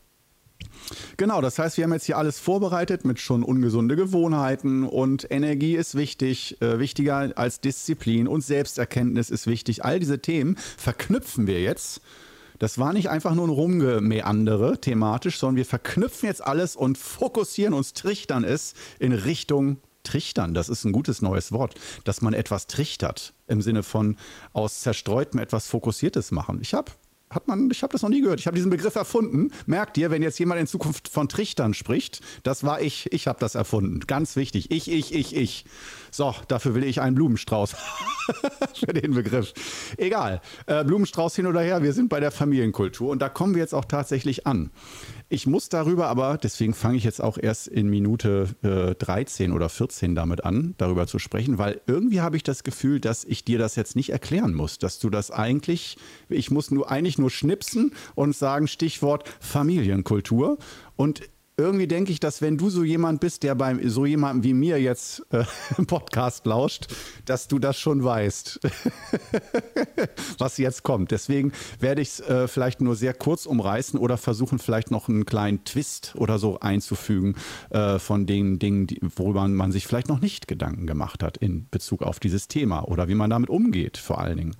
Genau, 1.17 1.41
das 1.41 1.59
heißt, 1.59 1.77
wir 1.77 1.83
haben 1.83 1.93
jetzt 1.93 2.05
hier 2.05 2.17
alles 2.17 2.39
vorbereitet 2.39 3.05
mit 3.05 3.19
schon 3.19 3.43
ungesunde 3.43 3.95
Gewohnheiten 3.95 4.83
und 4.83 5.27
Energie 5.29 5.75
ist 5.75 5.95
wichtig, 5.95 6.61
äh, 6.61 6.79
wichtiger 6.79 7.31
als 7.35 7.61
Disziplin 7.61 8.27
und 8.27 8.41
Selbsterkenntnis 8.41 9.29
ist 9.29 9.47
wichtig. 9.47 9.83
All 9.85 9.99
diese 9.99 10.19
Themen 10.19 10.57
verknüpfen 10.77 11.47
wir 11.47 11.61
jetzt. 11.61 12.01
Das 12.59 12.77
war 12.77 12.93
nicht 12.93 13.09
einfach 13.09 13.35
nur 13.35 13.47
ein 13.47 13.51
Rumgemeandere 13.51 14.79
thematisch, 14.79 15.37
sondern 15.39 15.57
wir 15.57 15.65
verknüpfen 15.65 16.27
jetzt 16.27 16.43
alles 16.43 16.75
und 16.75 16.97
fokussieren 16.97 17.73
uns, 17.73 17.93
trichtern 17.93 18.43
es 18.43 18.73
in 18.99 19.13
Richtung 19.13 19.77
Trichtern, 20.03 20.53
das 20.53 20.67
ist 20.67 20.83
ein 20.83 20.91
gutes 20.91 21.21
neues 21.21 21.53
Wort, 21.53 21.75
dass 22.03 22.21
man 22.21 22.33
etwas 22.33 22.67
trichtert, 22.67 23.33
im 23.47 23.61
Sinne 23.61 23.83
von 23.83 24.17
aus 24.51 24.81
zerstreutem 24.81 25.39
etwas 25.39 25.67
Fokussiertes 25.67 26.31
machen. 26.31 26.59
Ich 26.61 26.73
habe 26.73 26.91
hat 27.29 27.47
man, 27.47 27.71
ich 27.71 27.81
habe 27.81 27.91
das 27.91 28.03
noch 28.03 28.09
nie 28.09 28.21
gehört. 28.21 28.39
Ich 28.39 28.45
habe 28.45 28.55
diesen 28.55 28.69
Begriff 28.69 28.93
erfunden. 28.93 29.51
Merkt 29.65 29.97
ihr, 29.97 30.11
wenn 30.11 30.21
jetzt 30.21 30.37
jemand 30.37 30.61
in 30.61 30.67
Zukunft 30.67 31.07
von 31.07 31.27
Trichtern 31.27 31.73
spricht, 31.73 32.21
das 32.43 32.63
war 32.63 32.79
ich, 32.79 33.11
ich 33.11 33.25
habe 33.25 33.39
das 33.39 33.55
erfunden. 33.55 34.01
Ganz 34.01 34.35
wichtig. 34.35 34.69
Ich, 34.69 34.91
ich, 34.91 35.13
ich, 35.15 35.35
ich. 35.35 35.65
So, 36.13 36.35
dafür 36.47 36.75
will 36.75 36.83
ich 36.83 37.01
einen 37.01 37.15
Blumenstrauß 37.15 37.75
für 38.75 38.93
den 38.93 39.15
Begriff. 39.15 39.51
Egal. 39.97 40.41
Äh, 40.67 40.83
Blumenstrauß 40.83 41.35
hin 41.35 41.47
oder 41.47 41.61
her, 41.61 41.81
wir 41.81 41.91
sind 41.91 42.09
bei 42.09 42.19
der 42.19 42.29
Familienkultur 42.29 43.09
und 43.09 43.19
da 43.19 43.29
kommen 43.29 43.55
wir 43.55 43.61
jetzt 43.63 43.73
auch 43.73 43.85
tatsächlich 43.85 44.45
an. 44.45 44.69
Ich 45.29 45.47
muss 45.47 45.69
darüber 45.69 46.09
aber, 46.09 46.37
deswegen 46.37 46.75
fange 46.75 46.97
ich 46.97 47.03
jetzt 47.03 47.19
auch 47.19 47.39
erst 47.41 47.67
in 47.67 47.89
Minute 47.89 48.49
äh, 48.61 48.93
13 48.93 49.51
oder 49.51 49.69
14 49.69 50.13
damit 50.13 50.45
an, 50.45 50.75
darüber 50.77 51.07
zu 51.07 51.17
sprechen, 51.17 51.57
weil 51.57 51.81
irgendwie 51.87 52.21
habe 52.21 52.37
ich 52.37 52.43
das 52.43 52.63
Gefühl, 52.63 52.99
dass 52.99 53.25
ich 53.25 53.43
dir 53.43 53.57
das 53.57 53.75
jetzt 53.75 53.95
nicht 53.95 54.11
erklären 54.11 54.53
muss, 54.53 54.77
dass 54.77 54.99
du 54.99 55.09
das 55.09 55.31
eigentlich, 55.31 55.97
ich 56.29 56.51
muss 56.51 56.69
nur 56.69 56.91
eigentlich 56.91 57.17
nur 57.17 57.31
schnipsen 57.31 57.91
und 58.13 58.35
sagen 58.35 58.67
Stichwort 58.67 59.27
Familienkultur 59.39 60.59
und 60.95 61.23
irgendwie 61.55 61.87
denke 61.87 62.11
ich, 62.11 62.19
dass 62.19 62.41
wenn 62.41 62.57
du 62.57 62.69
so 62.69 62.83
jemand 62.83 63.19
bist, 63.19 63.43
der 63.43 63.53
bei 63.53 63.77
so 63.87 64.05
jemandem 64.05 64.43
wie 64.43 64.53
mir 64.53 64.81
jetzt 64.81 65.23
äh, 65.31 65.43
im 65.77 65.85
Podcast 65.85 66.45
lauscht, 66.47 66.87
dass 67.25 67.47
du 67.47 67.59
das 67.59 67.79
schon 67.79 68.03
weißt, 68.03 68.59
was 70.39 70.57
jetzt 70.57 70.81
kommt. 70.81 71.11
Deswegen 71.11 71.51
werde 71.79 72.01
ich 72.01 72.09
es 72.09 72.19
äh, 72.21 72.47
vielleicht 72.47 72.81
nur 72.81 72.95
sehr 72.95 73.13
kurz 73.13 73.45
umreißen 73.45 73.99
oder 73.99 74.17
versuchen, 74.17 74.57
vielleicht 74.57 74.89
noch 74.89 75.09
einen 75.09 75.25
kleinen 75.25 75.63
Twist 75.63 76.13
oder 76.17 76.39
so 76.39 76.59
einzufügen 76.59 77.35
äh, 77.69 77.99
von 77.99 78.25
den 78.25 78.57
Dingen, 78.57 78.87
die, 78.87 78.99
worüber 79.15 79.47
man 79.47 79.71
sich 79.71 79.85
vielleicht 79.85 80.09
noch 80.09 80.21
nicht 80.21 80.47
Gedanken 80.47 80.87
gemacht 80.87 81.21
hat 81.21 81.37
in 81.37 81.67
Bezug 81.69 82.01
auf 82.01 82.19
dieses 82.19 82.47
Thema 82.47 82.87
oder 82.87 83.07
wie 83.07 83.15
man 83.15 83.29
damit 83.29 83.49
umgeht, 83.49 83.97
vor 83.97 84.19
allen 84.19 84.37
Dingen. 84.37 84.55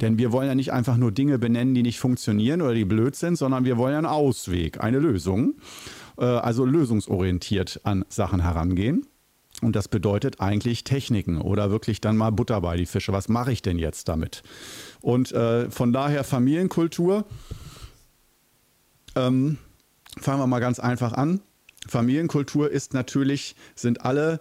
Denn 0.00 0.16
wir 0.16 0.30
wollen 0.30 0.46
ja 0.46 0.54
nicht 0.54 0.72
einfach 0.72 0.96
nur 0.96 1.10
Dinge 1.10 1.40
benennen, 1.40 1.74
die 1.74 1.82
nicht 1.82 1.98
funktionieren 1.98 2.62
oder 2.62 2.74
die 2.74 2.84
blöd 2.84 3.16
sind, 3.16 3.36
sondern 3.36 3.64
wir 3.64 3.76
wollen 3.78 3.92
ja 3.92 3.98
einen 3.98 4.06
Ausweg, 4.06 4.80
eine 4.80 5.00
Lösung. 5.00 5.54
Äh, 6.18 6.24
also 6.24 6.64
lösungsorientiert 6.64 7.80
an 7.84 8.04
Sachen 8.08 8.40
herangehen. 8.40 9.06
Und 9.62 9.74
das 9.74 9.88
bedeutet 9.88 10.40
eigentlich 10.40 10.84
Techniken 10.84 11.40
oder 11.40 11.70
wirklich 11.70 12.02
dann 12.02 12.16
mal 12.16 12.30
Butter 12.30 12.60
bei 12.60 12.76
die 12.76 12.86
Fische. 12.86 13.12
Was 13.12 13.28
mache 13.28 13.52
ich 13.52 13.62
denn 13.62 13.78
jetzt 13.78 14.08
damit? 14.08 14.42
Und 15.00 15.32
äh, 15.32 15.70
von 15.70 15.92
daher 15.92 16.24
Familienkultur. 16.24 17.24
Ähm, 19.14 19.56
fangen 20.20 20.40
wir 20.40 20.46
mal 20.46 20.60
ganz 20.60 20.78
einfach 20.78 21.14
an. 21.14 21.40
Familienkultur 21.88 22.70
ist 22.70 22.92
natürlich, 22.92 23.56
sind 23.74 24.04
alle 24.04 24.40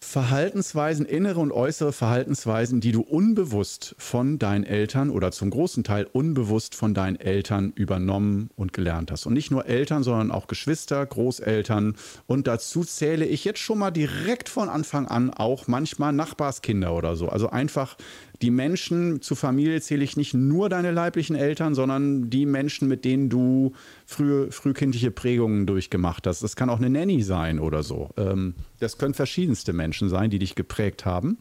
Verhaltensweisen, 0.00 1.06
innere 1.06 1.40
und 1.40 1.50
äußere 1.50 1.92
Verhaltensweisen, 1.92 2.80
die 2.80 2.92
du 2.92 3.00
unbewusst 3.00 3.96
von 3.98 4.38
deinen 4.38 4.62
Eltern 4.62 5.10
oder 5.10 5.32
zum 5.32 5.50
großen 5.50 5.82
Teil 5.82 6.06
unbewusst 6.12 6.76
von 6.76 6.94
deinen 6.94 7.18
Eltern 7.18 7.72
übernommen 7.74 8.50
und 8.54 8.72
gelernt 8.72 9.10
hast. 9.10 9.26
Und 9.26 9.34
nicht 9.34 9.50
nur 9.50 9.66
Eltern, 9.66 10.04
sondern 10.04 10.30
auch 10.30 10.46
Geschwister, 10.46 11.04
Großeltern. 11.04 11.96
Und 12.26 12.46
dazu 12.46 12.84
zähle 12.84 13.26
ich 13.26 13.44
jetzt 13.44 13.58
schon 13.58 13.78
mal 13.78 13.90
direkt 13.90 14.48
von 14.48 14.68
Anfang 14.68 15.08
an 15.08 15.30
auch 15.30 15.66
manchmal 15.66 16.12
Nachbarskinder 16.12 16.94
oder 16.94 17.16
so. 17.16 17.28
Also 17.28 17.50
einfach 17.50 17.96
die 18.42 18.50
Menschen, 18.50 19.20
zu 19.20 19.34
Familie 19.34 19.80
zähle 19.80 20.04
ich 20.04 20.16
nicht 20.16 20.34
nur 20.34 20.68
deine 20.68 20.92
leiblichen 20.92 21.34
Eltern, 21.34 21.74
sondern 21.74 22.30
die 22.30 22.46
Menschen, 22.46 22.86
mit 22.86 23.04
denen 23.04 23.28
du 23.28 23.72
frühe, 24.06 24.52
frühkindliche 24.52 25.10
Prägungen 25.10 25.66
durchgemacht 25.66 26.26
hast. 26.26 26.42
Das 26.42 26.54
kann 26.54 26.70
auch 26.70 26.78
eine 26.78 26.90
Nanny 26.90 27.22
sein 27.22 27.58
oder 27.58 27.82
so. 27.82 28.10
Ähm, 28.16 28.54
das 28.78 28.98
können 28.98 29.14
verschiedenste 29.14 29.72
Menschen 29.72 30.08
sein, 30.08 30.30
die 30.30 30.38
dich 30.38 30.54
geprägt 30.54 31.04
haben. 31.04 31.38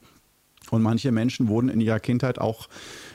Und 0.69 0.81
manche 0.81 1.11
Menschen 1.11 1.47
wurden 1.47 1.69
in 1.69 1.79
ihrer 1.79 1.99
Kindheit 1.99 2.39
auch 2.39 2.67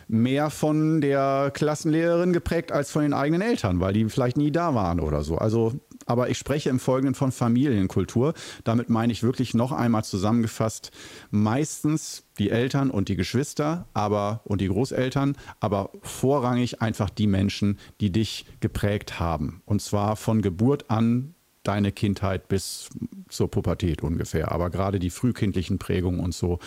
mehr 0.09 0.49
von 0.49 1.01
der 1.01 1.51
Klassenlehrerin 1.53 2.33
geprägt 2.33 2.73
als 2.73 2.91
von 2.91 3.03
den 3.03 3.12
eigenen 3.12 3.43
Eltern, 3.43 3.81
weil 3.81 3.93
die 3.93 4.09
vielleicht 4.09 4.37
nie 4.37 4.51
da 4.51 4.75
waren 4.75 5.01
oder 5.01 5.23
so. 5.23 5.37
Also, 5.37 5.75
aber 6.07 6.31
ich 6.31 6.39
spreche 6.39 6.71
im 6.71 6.79
Folgenden 6.79 7.15
von 7.15 7.33
Familienkultur. 7.33 8.35
Damit 8.65 8.89
meine 8.89 9.13
ich 9.13 9.23
wirklich 9.23 9.55
noch 9.55 9.73
einmal 9.73 10.05
zusammengefasst, 10.05 10.91
meistens 11.31 12.25
die 12.39 12.51
Eltern 12.51 12.91
und 12.91 13.09
die 13.09 13.17
Geschwister, 13.17 13.87
aber 13.95 14.41
und 14.45 14.61
die 14.61 14.69
Großeltern, 14.69 15.37
aber 15.61 15.91
vorrangig 16.03 16.81
einfach 16.81 17.11
die 17.11 17.27
Menschen, 17.27 17.79
die 18.01 18.11
dich 18.11 18.47
geprägt 18.61 19.21
haben. 19.21 19.63
Und 19.65 19.83
zwar 19.83 20.17
von 20.17 20.43
Geburt 20.43 20.91
an 20.91 21.35
deine 21.63 21.93
Kindheit 21.93 22.49
bis 22.49 22.89
zur 23.29 23.51
Pubertät 23.51 24.03
ungefähr, 24.03 24.51
aber 24.53 24.71
gerade 24.71 24.99
die 24.99 25.11
frühkindlichen 25.11 25.79
Prägungen 25.79 26.21
und 26.21 26.35
so, 26.35 26.59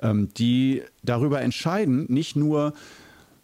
ähm, 0.00 0.28
die 0.36 0.82
darüber 1.02 1.40
entscheiden, 1.40 2.06
nicht 2.08 2.36
nur, 2.36 2.72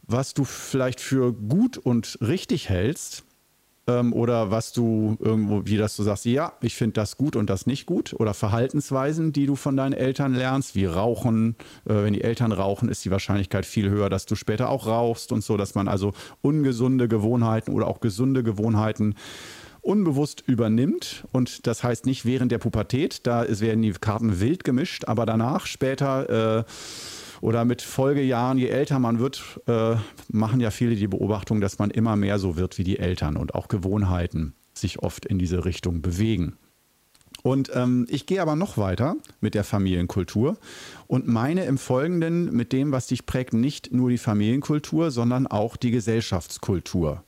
was 0.03 0.35
du 0.35 0.45
vielleicht 0.45 1.01
für 1.01 1.33
gut 1.33 1.79
und 1.79 2.19
richtig 2.21 2.69
hältst, 2.69 3.25
ähm, 3.87 4.13
oder 4.13 4.51
was 4.51 4.73
du 4.73 5.17
irgendwo, 5.21 5.63
wie 5.65 5.77
das 5.77 5.97
du 5.97 6.03
sagst, 6.03 6.25
ja, 6.25 6.53
ich 6.61 6.75
finde 6.75 6.95
das 6.95 7.17
gut 7.17 7.37
und 7.37 7.49
das 7.49 7.67
nicht 7.67 7.87
gut 7.87 8.15
oder 8.19 8.35
Verhaltensweisen, 8.35 9.33
die 9.33 9.47
du 9.47 9.57
von 9.57 9.77
deinen 9.77 9.93
Eltern 9.93 10.35
lernst, 10.35 10.75
wie 10.75 10.87
Rauchen. 10.87 11.57
Äh, 11.85 11.95
wenn 11.95 12.13
die 12.13 12.23
Eltern 12.23 12.53
rauchen, 12.53 12.89
ist 12.89 13.05
die 13.05 13.11
Wahrscheinlichkeit 13.11 13.67
viel 13.67 13.89
höher, 13.91 14.11
dass 14.11 14.27
du 14.27 14.35
später 14.35 14.69
auch 14.69 14.87
rauchst 14.87 15.33
und 15.33 15.43
so, 15.45 15.57
dass 15.57 15.75
man 15.75 15.89
also 15.89 16.13
ungesunde 16.43 17.09
Gewohnheiten 17.09 17.73
oder 17.73 17.87
auch 17.87 18.01
gesunde 18.01 18.43
Gewohnheiten 18.43 19.15
unbewusst 19.87 20.43
übernimmt. 20.47 21.25
Und 21.33 21.67
das 21.67 21.85
heißt 21.85 22.07
nicht 22.07 22.25
während 22.25 22.51
der 22.51 22.59
Pubertät, 22.59 23.27
da 23.27 23.47
werden 23.49 23.83
die 23.83 23.93
Karten 23.93 24.41
wild 24.41 24.65
gemischt, 24.65 25.05
aber 25.07 25.27
danach, 25.27 25.67
später, 25.67 26.59
äh, 26.59 26.65
oder 27.41 27.65
mit 27.65 27.83
Folgejahren, 27.83 28.59
je 28.59 28.69
älter 28.69 28.99
man 28.99 29.19
wird, 29.19 29.61
äh, 29.67 29.97
machen 30.29 30.61
ja 30.61 30.71
viele 30.71 30.97
die 30.97 31.09
Beobachtung, 31.09 31.61
dass 31.61 31.79
man 31.79 31.91
immer 31.91 32.17
mehr 32.17 32.39
so 32.39 32.57
wird 32.57 32.79
wie 32.79 32.85
die 32.85 32.99
Eltern 32.99 33.37
und 33.37 33.55
auch 33.55 33.69
Gewohnheiten 33.69 34.55
sich 34.75 35.03
oft 35.03 35.27
in 35.27 35.39
diese 35.39 35.65
Richtung 35.65 36.03
bewegen. 36.03 36.57
Und 37.43 37.71
ähm, 37.75 38.07
ich 38.09 38.27
gehe 38.27 38.43
aber 38.43 38.57
noch 38.57 38.77
weiter 38.77 39.15
mit 39.41 39.55
der 39.55 39.63
Familienkultur 39.63 40.59
und 41.07 41.29
meine 41.29 41.65
im 41.65 41.79
Folgenden 41.79 42.53
mit 42.53 42.73
dem, 42.73 42.93
was 42.93 43.07
dich 43.07 43.25
prägt, 43.25 43.53
nicht 43.53 43.93
nur 43.93 44.11
die 44.11 44.19
Familienkultur, 44.19 45.11
sondern 45.11 45.47
auch 45.47 45.77
die 45.77 45.93
Gesellschaftskultur. 45.93 47.23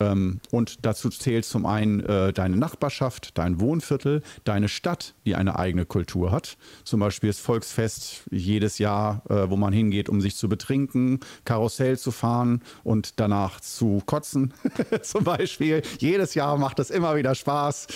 Ähm, 0.00 0.40
und 0.50 0.84
dazu 0.84 1.10
zählt 1.10 1.44
zum 1.44 1.66
einen 1.66 2.00
äh, 2.00 2.32
deine 2.32 2.56
Nachbarschaft, 2.56 3.36
dein 3.38 3.60
Wohnviertel, 3.60 4.22
deine 4.44 4.68
Stadt, 4.68 5.14
die 5.26 5.36
eine 5.36 5.58
eigene 5.58 5.84
Kultur 5.84 6.32
hat. 6.32 6.56
Zum 6.84 7.00
Beispiel 7.00 7.28
das 7.28 7.38
Volksfest 7.38 8.24
jedes 8.30 8.78
Jahr, 8.78 9.22
äh, 9.28 9.50
wo 9.50 9.56
man 9.56 9.72
hingeht, 9.72 10.08
um 10.08 10.20
sich 10.20 10.36
zu 10.36 10.48
betrinken, 10.48 11.20
Karussell 11.44 11.98
zu 11.98 12.10
fahren 12.10 12.62
und 12.82 13.20
danach 13.20 13.60
zu 13.60 14.02
kotzen. 14.06 14.54
zum 15.02 15.24
Beispiel. 15.24 15.82
Jedes 15.98 16.34
Jahr 16.34 16.56
macht 16.56 16.78
das 16.78 16.90
immer 16.90 17.16
wieder 17.16 17.34
Spaß. 17.34 17.86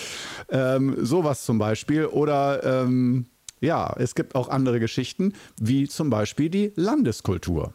Ähm, 0.49 0.95
sowas 1.03 1.43
zum 1.45 1.57
Beispiel. 1.57 2.05
Oder 2.05 2.63
ähm, 2.83 3.25
ja, 3.61 3.95
es 3.97 4.15
gibt 4.15 4.35
auch 4.35 4.49
andere 4.49 4.79
Geschichten, 4.79 5.33
wie 5.59 5.87
zum 5.87 6.09
Beispiel 6.09 6.49
die 6.49 6.71
Landeskultur. 6.75 7.73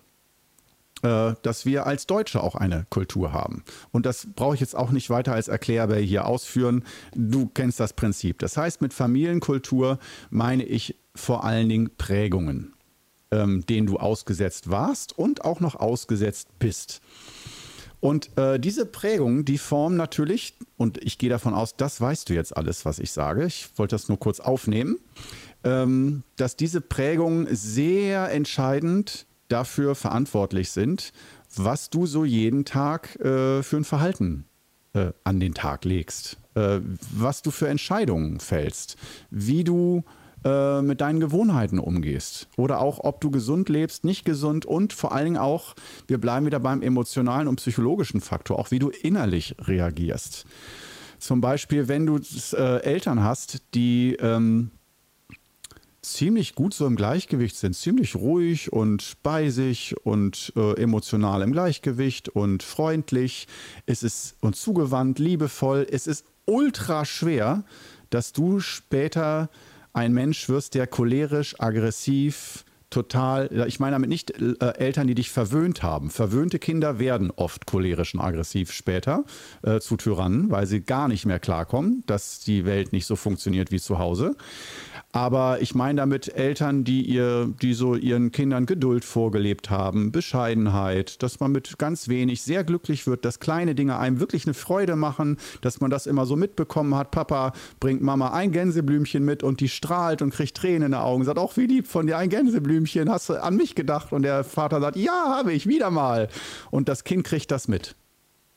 Äh, 1.03 1.33
dass 1.41 1.65
wir 1.65 1.87
als 1.87 2.07
Deutsche 2.07 2.43
auch 2.43 2.55
eine 2.55 2.85
Kultur 2.91 3.33
haben. 3.33 3.65
Und 3.91 4.05
das 4.05 4.27
brauche 4.37 4.55
ich 4.55 4.61
jetzt 4.61 4.77
auch 4.77 4.91
nicht 4.91 5.09
weiter 5.09 5.33
als 5.33 5.49
Erklärbär 5.49 6.01
hier 6.01 6.27
ausführen. 6.27 6.85
Du 7.15 7.47
kennst 7.47 7.81
das 7.81 7.95
Prinzip. 7.95 8.39
Das 8.41 8.59
heißt, 8.59 8.83
mit 8.83 8.93
Familienkultur 8.93 9.99
meine 10.29 10.63
ich 10.63 10.97
vor 11.15 11.45
allen 11.45 11.71
Dingen 11.71 11.91
Prägungen, 11.97 12.75
ähm, 13.31 13.65
denen 13.65 13.87
du 13.87 13.97
ausgesetzt 13.97 14.71
warst 14.71 15.17
und 15.19 15.43
auch 15.43 15.61
noch 15.61 15.75
ausgesetzt 15.75 16.49
bist. 16.59 17.01
Und 18.01 18.37
äh, 18.37 18.61
diese 18.61 18.85
Prägungen, 18.85 19.47
die 19.47 19.57
formen 19.57 19.97
natürlich, 19.97 20.55
und 20.77 21.03
ich 21.03 21.17
gehe 21.17 21.31
davon 21.31 21.55
aus, 21.55 21.77
das 21.77 21.99
weißt 21.99 22.29
du 22.29 22.35
jetzt 22.35 22.55
alles, 22.55 22.85
was 22.85 22.99
ich 22.99 23.13
sage. 23.13 23.47
Ich 23.47 23.71
wollte 23.77 23.95
das 23.95 24.11
nur 24.11 24.19
kurz 24.19 24.39
aufnehmen, 24.39 24.99
ähm, 25.65 26.25
dass 26.37 26.57
diese 26.57 26.83
Prägungen 26.83 27.49
sehr 27.51 28.31
entscheidend 28.31 29.27
dafür 29.53 29.95
verantwortlich 29.95 30.71
sind, 30.71 31.13
was 31.57 31.91
du 31.91 32.07
so 32.07 32.25
jeden 32.25 32.65
Tag 32.65 33.17
äh, 33.21 33.63
für 33.63 33.77
ein 33.77 33.85
Verhalten 33.85 34.45
äh, 34.93 35.13
an 35.25 35.41
den 35.41 35.55
Tag 35.55 35.85
legst, 35.85 36.39
äh, 36.55 36.81
was 37.13 37.43
du 37.43 37.51
für 37.51 37.69
Entscheidungen 37.69 38.41
fällst, 38.41 38.97
wie 39.31 39.65
du 39.65 40.05
äh, 40.45 40.81
mit 40.81 41.01
deinen 41.01 41.21
Gewohnheiten 41.21 41.79
umgehst 41.79 42.49
oder 42.57 42.81
auch, 42.81 43.01
ob 43.05 43.21
du 43.21 43.31
gesund 43.31 43.69
lebst, 43.69 44.05
nicht 44.05 44.25
gesund 44.25 44.65
und 44.65 44.93
vor 44.93 45.13
allen 45.13 45.27
Dingen 45.27 45.37
auch, 45.37 45.75
wir 46.07 46.19
bleiben 46.19 46.47
wieder 46.47 46.61
beim 46.61 46.83
emotionalen 46.83 47.47
und 47.47 47.57
psychologischen 47.57 48.21
Faktor, 48.21 48.59
auch 48.59 48.71
wie 48.71 48.79
du 48.79 48.89
innerlich 48.89 49.55
reagierst. 49.61 50.47
Zum 51.19 51.43
Beispiel, 51.43 51.89
wenn 51.89 52.07
du 52.07 52.19
äh, 52.57 52.83
Eltern 52.83 53.23
hast, 53.23 53.63
die 53.75 54.17
ähm, 54.19 54.71
ziemlich 56.03 56.55
gut 56.55 56.75
so 56.75 56.87
im 56.87 56.97
Gleichgewicht 56.97 57.57
sind, 57.57 57.75
ziemlich 57.75 58.17
ruhig 58.17 58.73
und 58.73 59.17
bei 59.23 59.51
sich 59.51 59.95
und 60.05 60.53
äh, 60.57 60.81
emotional 60.81 61.43
im 61.43 61.53
Gleichgewicht 61.53 62.29
und 62.29 62.63
freundlich. 62.63 63.49
Es 63.87 64.03
ist 64.03 64.37
und 64.41 64.57
zugewandt, 64.57 65.19
liebevoll. 65.19 65.87
Es 65.91 66.07
ist 66.07 66.25
ultra 66.47 67.05
schwer, 67.05 67.65
dass 68.09 68.33
du 68.33 68.61
später 68.61 69.51
ein 69.93 70.13
Mensch 70.13 70.49
wirst, 70.49 70.75
der 70.75 70.87
cholerisch, 70.87 71.59
aggressiv, 71.59 72.65
total, 72.91 73.67
ich 73.69 73.79
meine 73.79 73.95
damit 73.95 74.09
nicht 74.09 74.33
äh, 74.33 74.67
Eltern, 74.77 75.07
die 75.07 75.15
dich 75.15 75.31
verwöhnt 75.31 75.83
haben. 75.83 76.11
Verwöhnte 76.11 76.59
Kinder 76.59 76.99
werden 76.99 77.31
oft 77.31 77.67
cholerisch 77.67 78.15
und 78.15 78.21
aggressiv 78.21 78.73
später 78.73 79.25
äh, 79.63 79.79
zu 79.79 79.97
Tyrannen, 79.97 80.51
weil 80.51 80.67
sie 80.67 80.81
gar 80.81 81.09
nicht 81.09 81.25
mehr 81.25 81.39
klarkommen, 81.39 82.03
dass 82.07 82.41
die 82.41 82.65
Welt 82.65 82.93
nicht 82.93 83.07
so 83.07 83.17
funktioniert 83.17 83.71
wie 83.71 83.81
zu 83.81 83.99
Hause. 83.99 84.37
Aber 85.13 85.61
ich 85.61 85.75
meine 85.75 86.01
damit 86.01 86.29
Eltern, 86.29 86.85
die 86.85 87.03
ihr, 87.03 87.53
die 87.61 87.75
so 87.75 87.97
ihren 87.97 88.31
Kindern 88.31 88.67
Geduld 88.67 89.05
vorgelebt 89.05 89.69
haben, 89.69 90.13
Bescheidenheit, 90.13 91.21
dass 91.23 91.41
man 91.41 91.51
mit 91.51 91.79
ganz 91.79 92.07
wenig 92.07 92.43
sehr 92.43 92.63
glücklich 92.63 93.09
wird, 93.09 93.25
dass 93.25 93.41
kleine 93.41 93.75
Dinge 93.75 93.99
einem 93.99 94.21
wirklich 94.21 94.47
eine 94.47 94.55
Freude 94.55 94.95
machen, 94.95 95.39
dass 95.63 95.81
man 95.81 95.91
das 95.91 96.07
immer 96.07 96.27
so 96.27 96.37
mitbekommen 96.37 96.95
hat. 96.95 97.11
Papa 97.11 97.53
bringt 97.81 98.03
Mama 98.03 98.33
ein 98.33 98.53
Gänseblümchen 98.53 99.25
mit 99.25 99.43
und 99.43 99.59
die 99.59 99.69
strahlt 99.69 100.23
und 100.23 100.31
kriegt 100.31 100.57
Tränen 100.57 100.83
in 100.83 100.93
den 100.93 101.01
Augen, 101.01 101.25
sagt 101.25 101.39
auch 101.39 101.57
wie 101.57 101.67
lieb 101.67 101.89
von 101.89 102.07
dir 102.07 102.17
ein 102.17 102.31
Gänseblümchen, 102.31 103.11
hast 103.11 103.31
du 103.31 103.43
an 103.43 103.57
mich 103.57 103.75
gedacht? 103.75 104.13
Und 104.13 104.23
der 104.23 104.45
Vater 104.45 104.81
sagt, 104.81 104.97
ja, 104.97 105.35
habe 105.37 105.53
ich, 105.53 105.67
wieder 105.67 105.91
mal. 105.91 106.29
Und 106.71 106.89
das 106.89 107.03
Kind 107.03 107.25
kriegt 107.25 107.51
das 107.51 107.67
mit. 107.67 107.97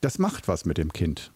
Das 0.00 0.18
macht 0.18 0.46
was 0.46 0.64
mit 0.64 0.78
dem 0.78 0.92
Kind. 0.92 1.33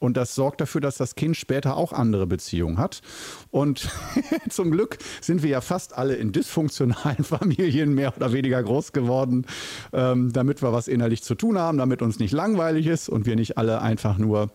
Und 0.00 0.16
das 0.16 0.34
sorgt 0.34 0.60
dafür, 0.60 0.80
dass 0.80 0.96
das 0.96 1.14
Kind 1.14 1.36
später 1.36 1.76
auch 1.76 1.92
andere 1.92 2.26
Beziehungen 2.26 2.78
hat. 2.78 3.02
Und 3.50 3.88
zum 4.48 4.72
Glück 4.72 4.98
sind 5.20 5.42
wir 5.42 5.50
ja 5.50 5.60
fast 5.60 5.96
alle 5.96 6.16
in 6.16 6.32
dysfunktionalen 6.32 7.22
Familien 7.24 7.94
mehr 7.94 8.16
oder 8.16 8.32
weniger 8.32 8.60
groß 8.62 8.92
geworden, 8.92 9.46
ähm, 9.92 10.32
damit 10.32 10.62
wir 10.62 10.72
was 10.72 10.88
innerlich 10.88 11.22
zu 11.22 11.34
tun 11.36 11.58
haben, 11.58 11.78
damit 11.78 12.02
uns 12.02 12.18
nicht 12.18 12.32
langweilig 12.32 12.86
ist 12.86 13.08
und 13.08 13.26
wir 13.26 13.36
nicht 13.36 13.58
alle 13.58 13.82
einfach 13.82 14.18
nur 14.18 14.50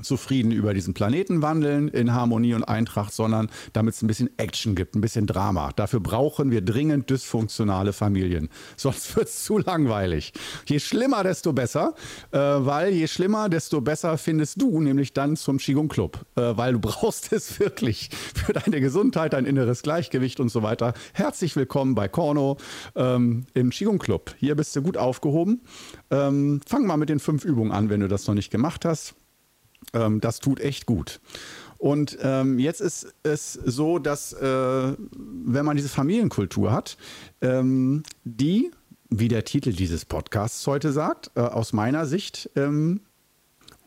zufrieden 0.00 0.52
über 0.52 0.74
diesen 0.74 0.94
Planeten 0.94 1.42
wandeln 1.42 1.88
in 1.88 2.12
Harmonie 2.12 2.54
und 2.54 2.64
Eintracht, 2.64 3.12
sondern 3.12 3.50
damit 3.72 3.94
es 3.94 4.02
ein 4.02 4.06
bisschen 4.06 4.30
Action 4.38 4.74
gibt, 4.74 4.94
ein 4.94 5.00
bisschen 5.00 5.26
Drama. 5.26 5.72
Dafür 5.76 6.00
brauchen 6.00 6.50
wir 6.50 6.62
dringend 6.62 7.10
dysfunktionale 7.10 7.92
Familien. 7.92 8.48
Sonst 8.76 9.14
wird 9.16 9.28
es 9.28 9.44
zu 9.44 9.58
langweilig. 9.58 10.32
Je 10.66 10.80
schlimmer, 10.80 11.22
desto 11.22 11.52
besser, 11.52 11.94
äh, 12.30 12.38
weil 12.38 12.92
je 12.92 13.06
schlimmer, 13.06 13.48
desto 13.48 13.80
besser 13.80 14.16
findest 14.18 14.60
du 14.60 14.80
nämlich 14.80 15.12
dann 15.12 15.36
zum 15.36 15.58
Qigong 15.58 15.88
Club, 15.88 16.24
äh, 16.36 16.56
weil 16.56 16.72
du 16.72 16.80
brauchst 16.80 17.32
es 17.32 17.60
wirklich 17.60 18.10
für 18.34 18.52
deine 18.52 18.80
Gesundheit, 18.80 19.34
dein 19.34 19.44
inneres 19.44 19.82
Gleichgewicht 19.82 20.40
und 20.40 20.48
so 20.48 20.62
weiter. 20.62 20.94
Herzlich 21.12 21.54
willkommen 21.56 21.94
bei 21.94 22.08
Korno 22.08 22.56
ähm, 22.96 23.46
im 23.54 23.70
Qigong 23.70 23.98
Club. 23.98 24.34
Hier 24.38 24.54
bist 24.54 24.74
du 24.74 24.82
gut 24.82 24.96
aufgehoben. 24.96 25.60
Ähm, 26.10 26.60
fang 26.66 26.86
mal 26.86 26.96
mit 26.96 27.08
den 27.08 27.20
fünf 27.20 27.44
Übungen 27.44 27.72
an, 27.72 27.90
wenn 27.90 28.00
du 28.00 28.08
das 28.08 28.26
noch 28.26 28.34
nicht 28.34 28.50
gemacht 28.50 28.84
hast. 28.84 29.14
Ähm, 29.92 30.20
das 30.20 30.40
tut 30.40 30.60
echt 30.60 30.86
gut. 30.86 31.20
Und 31.78 32.16
ähm, 32.22 32.60
jetzt 32.60 32.80
ist 32.80 33.12
es 33.24 33.54
so, 33.54 33.98
dass 33.98 34.32
äh, 34.32 34.42
wenn 35.00 35.64
man 35.64 35.76
diese 35.76 35.88
Familienkultur 35.88 36.70
hat, 36.70 36.96
ähm, 37.40 38.04
die, 38.22 38.70
wie 39.10 39.26
der 39.26 39.44
Titel 39.44 39.72
dieses 39.72 40.04
Podcasts 40.04 40.64
heute 40.68 40.92
sagt, 40.92 41.32
äh, 41.34 41.40
aus 41.40 41.72
meiner 41.72 42.06
Sicht 42.06 42.50
ähm, 42.54 43.00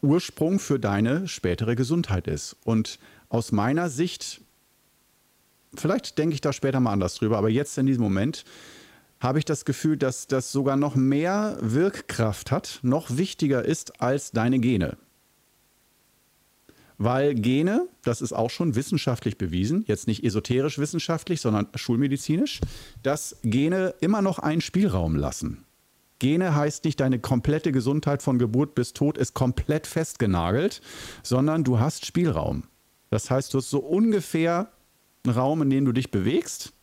Ursprung 0.02 0.60
für 0.60 0.78
deine 0.78 1.30
spätere 1.30 1.78
Gesundheit 1.78 2.28
ist. 2.28 2.58
Und 2.66 3.00
aus 3.30 3.54
meiner 3.54 3.90
Sicht, 3.90 4.42
vielleicht 5.76 6.18
denke 6.18 6.34
ich 6.34 6.42
da 6.42 6.52
später 6.52 6.82
mal 6.82 6.92
anders 6.92 7.16
drüber, 7.16 7.38
aber 7.38 7.50
jetzt 7.50 7.78
in 7.78 7.86
diesem 7.86 8.04
Moment 8.04 8.44
habe 9.22 9.40
ich 9.40 9.46
das 9.46 9.64
Gefühl, 9.64 9.96
dass 9.96 10.28
das 10.28 10.52
sogar 10.52 10.76
noch 10.76 10.96
mehr 10.96 11.58
Wirkkraft 11.62 12.52
hat, 12.52 12.80
noch 12.84 13.18
wichtiger 13.18 13.64
ist 13.64 14.02
als 14.02 14.32
deine 14.32 14.60
Gene. 14.60 14.98
Weil 16.98 17.36
Gene, 17.36 17.88
das 18.04 18.22
ist 18.22 18.34
auch 18.34 18.50
schon 18.50 18.76
wissenschaftlich 18.76 19.38
bewiesen, 19.38 19.84
jetzt 19.88 20.08
nicht 20.08 20.24
esoterisch 20.24 20.78
wissenschaftlich, 20.78 21.42
sondern 21.42 21.68
schulmedizinisch, 21.76 22.62
dass 23.04 23.38
Gene 23.44 23.96
immer 24.00 24.22
noch 24.22 24.40
einen 24.40 24.62
Spielraum 24.62 25.16
lassen. 25.16 25.66
Gene 26.20 26.56
heißt 26.56 26.86
nicht, 26.86 27.00
deine 27.02 27.20
komplette 27.20 27.72
Gesundheit 27.72 28.24
von 28.24 28.40
Geburt 28.40 28.76
bis 28.76 28.94
Tod 28.94 29.18
ist 29.18 29.34
komplett 29.34 29.86
festgenagelt, 29.86 30.82
sondern 31.24 31.64
du 31.64 31.80
hast 31.80 32.06
Spielraum. 32.06 32.64
Das 33.10 33.30
heißt, 33.30 33.54
du 33.54 33.58
hast 33.58 33.70
so 33.70 33.80
ungefähr 33.80 34.72
einen 35.26 35.36
Raum, 35.36 35.62
in 35.62 35.70
dem 35.70 35.86
du 35.86 35.92
dich 35.92 36.12
bewegst. 36.12 36.74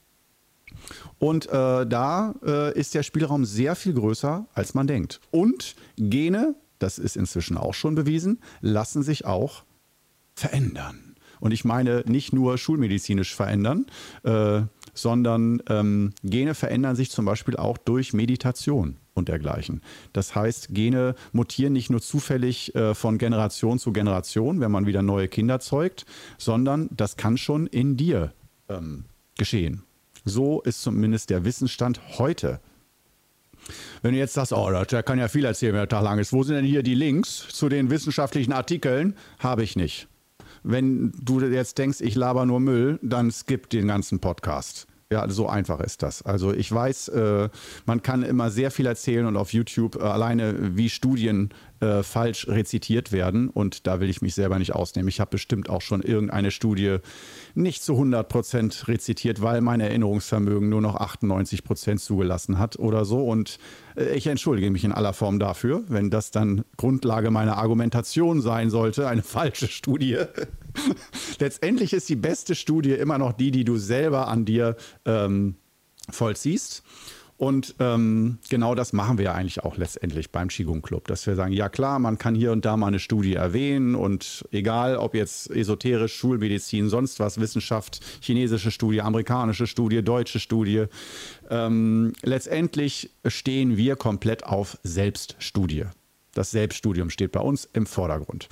Und 1.19 1.47
äh, 1.47 1.87
da 1.87 2.35
äh, 2.45 2.79
ist 2.79 2.95
der 2.95 3.03
Spielraum 3.03 3.45
sehr 3.45 3.75
viel 3.77 3.95
größer, 3.95 4.47
als 4.53 4.75
man 4.75 4.87
denkt. 4.87 5.21
Und 5.31 5.77
Gene, 5.97 6.55
das 6.79 6.99
ist 6.99 7.17
inzwischen 7.17 7.57
auch 7.57 7.75
schon 7.75 7.95
bewiesen, 7.95 8.41
lassen 8.61 9.03
sich 9.03 9.25
auch 9.25 9.65
verändern. 10.35 11.17
Und 11.41 11.51
ich 11.51 11.65
meine 11.65 12.05
nicht 12.07 12.33
nur 12.33 12.57
schulmedizinisch 12.57 13.35
verändern, 13.35 13.87
äh, 14.23 14.63
sondern 14.95 15.61
ähm, 15.69 16.13
Gene 16.23 16.55
verändern 16.55 16.95
sich 16.95 17.11
zum 17.11 17.25
Beispiel 17.25 17.57
auch 17.57 17.79
durch 17.79 18.13
Meditation. 18.13 18.97
und 19.15 19.29
dergleichen. 19.29 19.83
Das 20.13 20.35
heißt, 20.35 20.69
Gene 20.71 21.15
mutieren 21.33 21.75
nicht 21.75 21.91
nur 21.91 22.01
zufällig 22.01 22.75
äh, 22.75 22.95
von 22.95 23.19
Generation 23.19 23.79
zu 23.79 23.93
Generation, 23.93 24.61
wenn 24.61 24.71
man 24.71 24.87
wieder 24.87 25.03
neue 25.03 25.29
Kinder 25.29 25.61
zeugt, 25.61 26.07
sondern 26.39 26.89
das 26.93 27.17
kann 27.17 27.37
schon 27.37 27.67
in 27.67 27.97
dir 27.97 28.33
ähm, 28.69 29.05
geschehen. 29.37 29.83
So 30.25 30.63
ist 30.63 30.81
zumindest 30.81 31.31
der 31.31 31.45
Wissensstand 31.45 32.01
heute. 32.19 32.61
Wenn 34.01 34.13
du 34.13 34.19
jetzt 34.19 34.35
sagst, 34.35 34.53
oh, 34.53 34.71
der 34.71 35.03
kann 35.03 35.19
ja 35.19 35.29
viel 35.29 35.45
erzählen, 35.45 35.73
wenn 35.75 35.81
der 35.81 35.89
Tag 35.89 36.05
lang 36.05 36.19
ist. 36.19 36.33
Wo 36.33 36.43
sind 36.43 36.57
denn 36.57 36.65
hier 36.65 36.83
die 36.83 36.95
Links 36.95 37.49
zu 37.49 37.69
den 37.69 37.91
wissenschaftlichen 37.91 38.53
Artikeln? 38.53 39.15
Habe 39.39 39.63
ich 39.63 39.77
nicht. 39.77 40.09
Wenn 40.63 41.13
du 41.21 41.41
jetzt 41.41 41.79
denkst, 41.79 42.01
ich 42.01 42.15
laber 42.15 42.47
nur 42.47 42.61
Müll, 42.61 42.99
dann 43.03 43.31
skip 43.31 43.69
den 43.71 43.89
ganzen 43.89 44.21
Podcast. 44.21 44.87
Ja, 45.13 45.29
so 45.29 45.47
einfach 45.47 45.81
ist 45.81 46.03
das. 46.03 46.23
Also 46.23 46.55
ich 46.55 46.73
weiß, 46.73 47.09
äh, 47.09 47.51
man 47.85 48.03
kann 48.03 48.23
immer 48.23 48.51
sehr 48.51 48.71
viel 48.71 48.87
erzählen 48.87 49.27
und 49.27 49.37
auf 49.37 49.53
YouTube 49.53 49.97
äh, 49.97 50.05
alleine, 50.05 50.75
wie 50.77 50.89
Studien 50.89 51.51
äh, 51.83 52.05
falsch 52.05 52.47
rezitiert 52.47 53.11
werden. 53.11 53.49
Und 53.49 53.89
da 53.89 53.99
will 53.99 54.09
ich 54.09 54.23
mich 54.23 54.37
selber 54.37 54.59
nicht 54.61 54.73
ausnehmen. 54.73 55.09
Ich 55.09 55.19
habe 55.19 55.33
bestimmt 55.33 55.69
auch 55.69 55.83
schon 55.83 56.01
irgendeine 56.01 56.53
Studie 56.53 56.99
nicht 57.57 57.83
zu 57.83 57.95
100 57.95 58.29
Prozent 58.29 58.87
rezitiert, 58.87 59.43
weil 59.43 59.61
mein 59.63 59.81
Erinnerungsvermögen 59.81 60.69
nur 60.69 60.81
noch 60.81 60.95
98 60.95 61.65
Prozent 61.65 62.01
zugelassen 62.01 62.61
hat 62.61 62.79
oder 62.79 63.05
so. 63.05 63.27
Und 63.27 63.59
äh, 63.97 64.15
ich 64.15 64.29
entschuldige 64.29 64.71
mich 64.71 64.85
in 64.85 64.93
aller 64.93 65.13
Form 65.13 65.41
dafür, 65.41 65.83
wenn 65.89 66.09
das 66.09 66.31
dann 66.31 66.65
Grundlage 66.77 67.33
meiner 67.33 67.59
Argumentation 67.59 68.41
sein 68.41 68.71
sollte, 68.71 69.09
eine 69.09 69.25
falsche 69.25 69.67
Studie. 69.67 70.19
Letztendlich 71.41 71.93
ist 71.95 72.09
die 72.09 72.17
beste 72.17 72.55
Studie 72.55 72.93
immer 72.93 73.19
noch 73.19 73.33
die, 73.33 73.51
die 73.51 73.65
du 73.65 73.77
selber 73.77 74.29
an 74.29 74.45
dir 74.45 74.77
ähm, 75.05 75.57
vollziehst. 76.09 76.85
Und 77.37 77.75
ähm, 77.81 78.39
genau 78.51 78.75
das 78.75 78.93
machen 78.93 79.19
wir 79.19 79.25
ja 79.25 79.35
eigentlich 79.35 79.65
auch 79.65 79.77
letztendlich 79.77 80.31
beim 80.31 80.49
Qigong 80.49 80.81
Club, 80.81 81.09
dass 81.09 81.27
wir 81.27 81.35
sagen, 81.35 81.53
ja 81.53 81.69
klar, 81.69 81.99
man 81.99 82.17
kann 82.17 82.35
hier 82.35 82.53
und 82.53 82.65
da 82.65 82.77
mal 82.77 82.87
eine 82.87 83.01
Studie 83.01 83.35
erwähnen 83.35 83.97
und 83.97 84.45
egal, 84.53 84.97
ob 84.97 85.15
jetzt 85.15 85.51
esoterisch, 85.51 86.15
Schulmedizin, 86.15 86.89
sonst 86.89 87.19
was, 87.19 87.41
Wissenschaft, 87.41 88.01
chinesische 88.21 88.71
Studie, 88.71 89.03
amerikanische 89.03 89.67
Studie, 89.67 90.03
deutsche 90.03 90.39
Studie, 90.39 90.85
ähm, 91.51 92.13
letztendlich 92.23 93.11
stehen 93.27 93.77
wir 93.77 93.97
komplett 93.97 94.45
auf 94.45 94.79
Selbststudie. 94.85 95.87
Das 96.35 96.51
Selbststudium 96.51 97.11
steht 97.11 97.33
bei 97.33 97.41
uns 97.41 97.69
im 97.73 97.87
Vordergrund. 97.87 98.49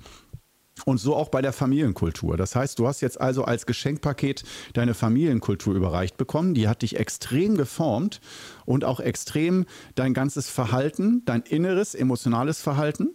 Und 0.85 0.99
so 0.99 1.15
auch 1.17 1.29
bei 1.29 1.43
der 1.43 1.53
Familienkultur. 1.53 2.37
Das 2.37 2.57
heißt, 2.57 2.79
du 2.79 2.87
hast 2.87 3.01
jetzt 3.01 3.21
also 3.21 3.45
als 3.45 3.67
Geschenkpaket 3.67 4.45
deine 4.73 4.95
Familienkultur 4.95 5.75
überreicht 5.75 6.17
bekommen. 6.17 6.55
Die 6.55 6.69
hat 6.69 6.83
dich 6.83 6.97
extrem 6.97 7.57
geformt 7.57 8.21
und 8.67 8.85
auch 8.85 9.01
extrem 9.01 9.67
dein 9.95 10.15
ganzes 10.15 10.49
Verhalten, 10.49 11.23
dein 11.25 11.43
inneres, 11.43 11.95
emotionales 11.95 12.61
Verhalten 12.61 13.15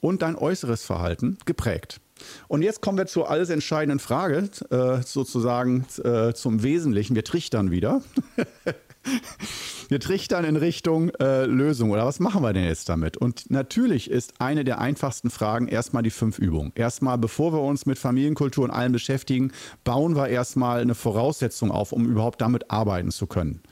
und 0.00 0.22
dein 0.22 0.36
äußeres 0.36 0.84
Verhalten 0.84 1.38
geprägt. 1.46 2.00
Und 2.48 2.62
jetzt 2.62 2.80
kommen 2.80 2.98
wir 2.98 3.06
zur 3.06 3.30
alles 3.30 3.50
entscheidenden 3.50 3.98
Frage, 3.98 4.48
äh, 4.70 5.02
sozusagen 5.02 5.84
äh, 6.02 6.32
zum 6.32 6.62
Wesentlichen. 6.62 7.16
Wir 7.16 7.24
trichtern 7.24 7.70
wieder. 7.70 8.02
wir 9.88 10.00
trichtern 10.00 10.44
in 10.44 10.56
Richtung 10.56 11.10
äh, 11.20 11.44
Lösung. 11.44 11.90
Oder 11.90 12.06
was 12.06 12.20
machen 12.20 12.42
wir 12.42 12.52
denn 12.52 12.64
jetzt 12.64 12.88
damit? 12.88 13.16
Und 13.16 13.50
natürlich 13.50 14.10
ist 14.10 14.40
eine 14.40 14.64
der 14.64 14.80
einfachsten 14.80 15.30
Fragen 15.30 15.68
erstmal 15.68 16.02
die 16.02 16.10
fünf 16.10 16.38
Übungen. 16.38 16.72
Erstmal, 16.74 17.18
bevor 17.18 17.52
wir 17.52 17.60
uns 17.60 17.86
mit 17.86 17.98
Familienkultur 17.98 18.64
und 18.64 18.70
allem 18.70 18.92
beschäftigen, 18.92 19.52
bauen 19.84 20.16
wir 20.16 20.28
erstmal 20.28 20.80
eine 20.80 20.94
Voraussetzung 20.94 21.70
auf, 21.70 21.92
um 21.92 22.06
überhaupt 22.06 22.40
damit 22.40 22.70
arbeiten 22.70 23.10
zu 23.10 23.26
können. 23.26 23.62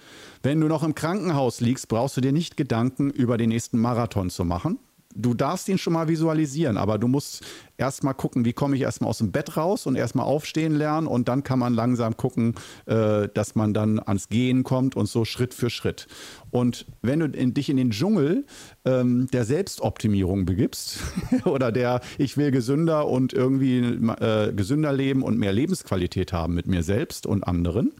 Wenn 0.42 0.60
du 0.60 0.68
noch 0.68 0.82
im 0.82 0.94
Krankenhaus 0.94 1.60
liegst, 1.60 1.88
brauchst 1.88 2.16
du 2.16 2.20
dir 2.20 2.32
nicht 2.32 2.56
Gedanken 2.56 3.10
über 3.10 3.38
den 3.38 3.50
nächsten 3.50 3.78
Marathon 3.78 4.30
zu 4.30 4.44
machen 4.44 4.78
du 5.14 5.34
darfst 5.34 5.68
ihn 5.68 5.78
schon 5.78 5.92
mal 5.92 6.08
visualisieren, 6.08 6.76
aber 6.76 6.98
du 6.98 7.08
musst 7.08 7.44
erst 7.76 8.04
mal 8.04 8.12
gucken, 8.12 8.44
wie 8.44 8.52
komme 8.52 8.76
ich 8.76 8.82
erstmal 8.82 9.10
aus 9.10 9.18
dem 9.18 9.32
Bett 9.32 9.56
raus 9.56 9.86
und 9.86 9.96
erstmal 9.96 10.26
aufstehen 10.26 10.74
lernen 10.74 11.06
und 11.06 11.28
dann 11.28 11.42
kann 11.42 11.58
man 11.58 11.74
langsam 11.74 12.16
gucken, 12.16 12.54
äh, 12.86 13.28
dass 13.34 13.54
man 13.54 13.74
dann 13.74 13.98
ans 13.98 14.28
Gehen 14.28 14.62
kommt 14.62 14.96
und 14.96 15.06
so 15.06 15.24
Schritt 15.24 15.54
für 15.54 15.70
Schritt. 15.70 16.06
Und 16.50 16.86
wenn 17.00 17.20
du 17.20 17.26
in, 17.26 17.54
dich 17.54 17.68
in 17.68 17.76
den 17.76 17.90
Dschungel 17.90 18.44
ähm, 18.84 19.26
der 19.32 19.44
Selbstoptimierung 19.44 20.44
begibst 20.44 20.98
oder 21.44 21.72
der 21.72 22.00
ich 22.18 22.36
will 22.36 22.50
gesünder 22.50 23.08
und 23.08 23.32
irgendwie 23.32 23.78
äh, 23.78 24.52
gesünder 24.52 24.92
leben 24.92 25.22
und 25.22 25.38
mehr 25.38 25.52
Lebensqualität 25.52 26.32
haben 26.32 26.54
mit 26.54 26.66
mir 26.66 26.82
selbst 26.82 27.26
und 27.26 27.42
anderen, 27.44 27.92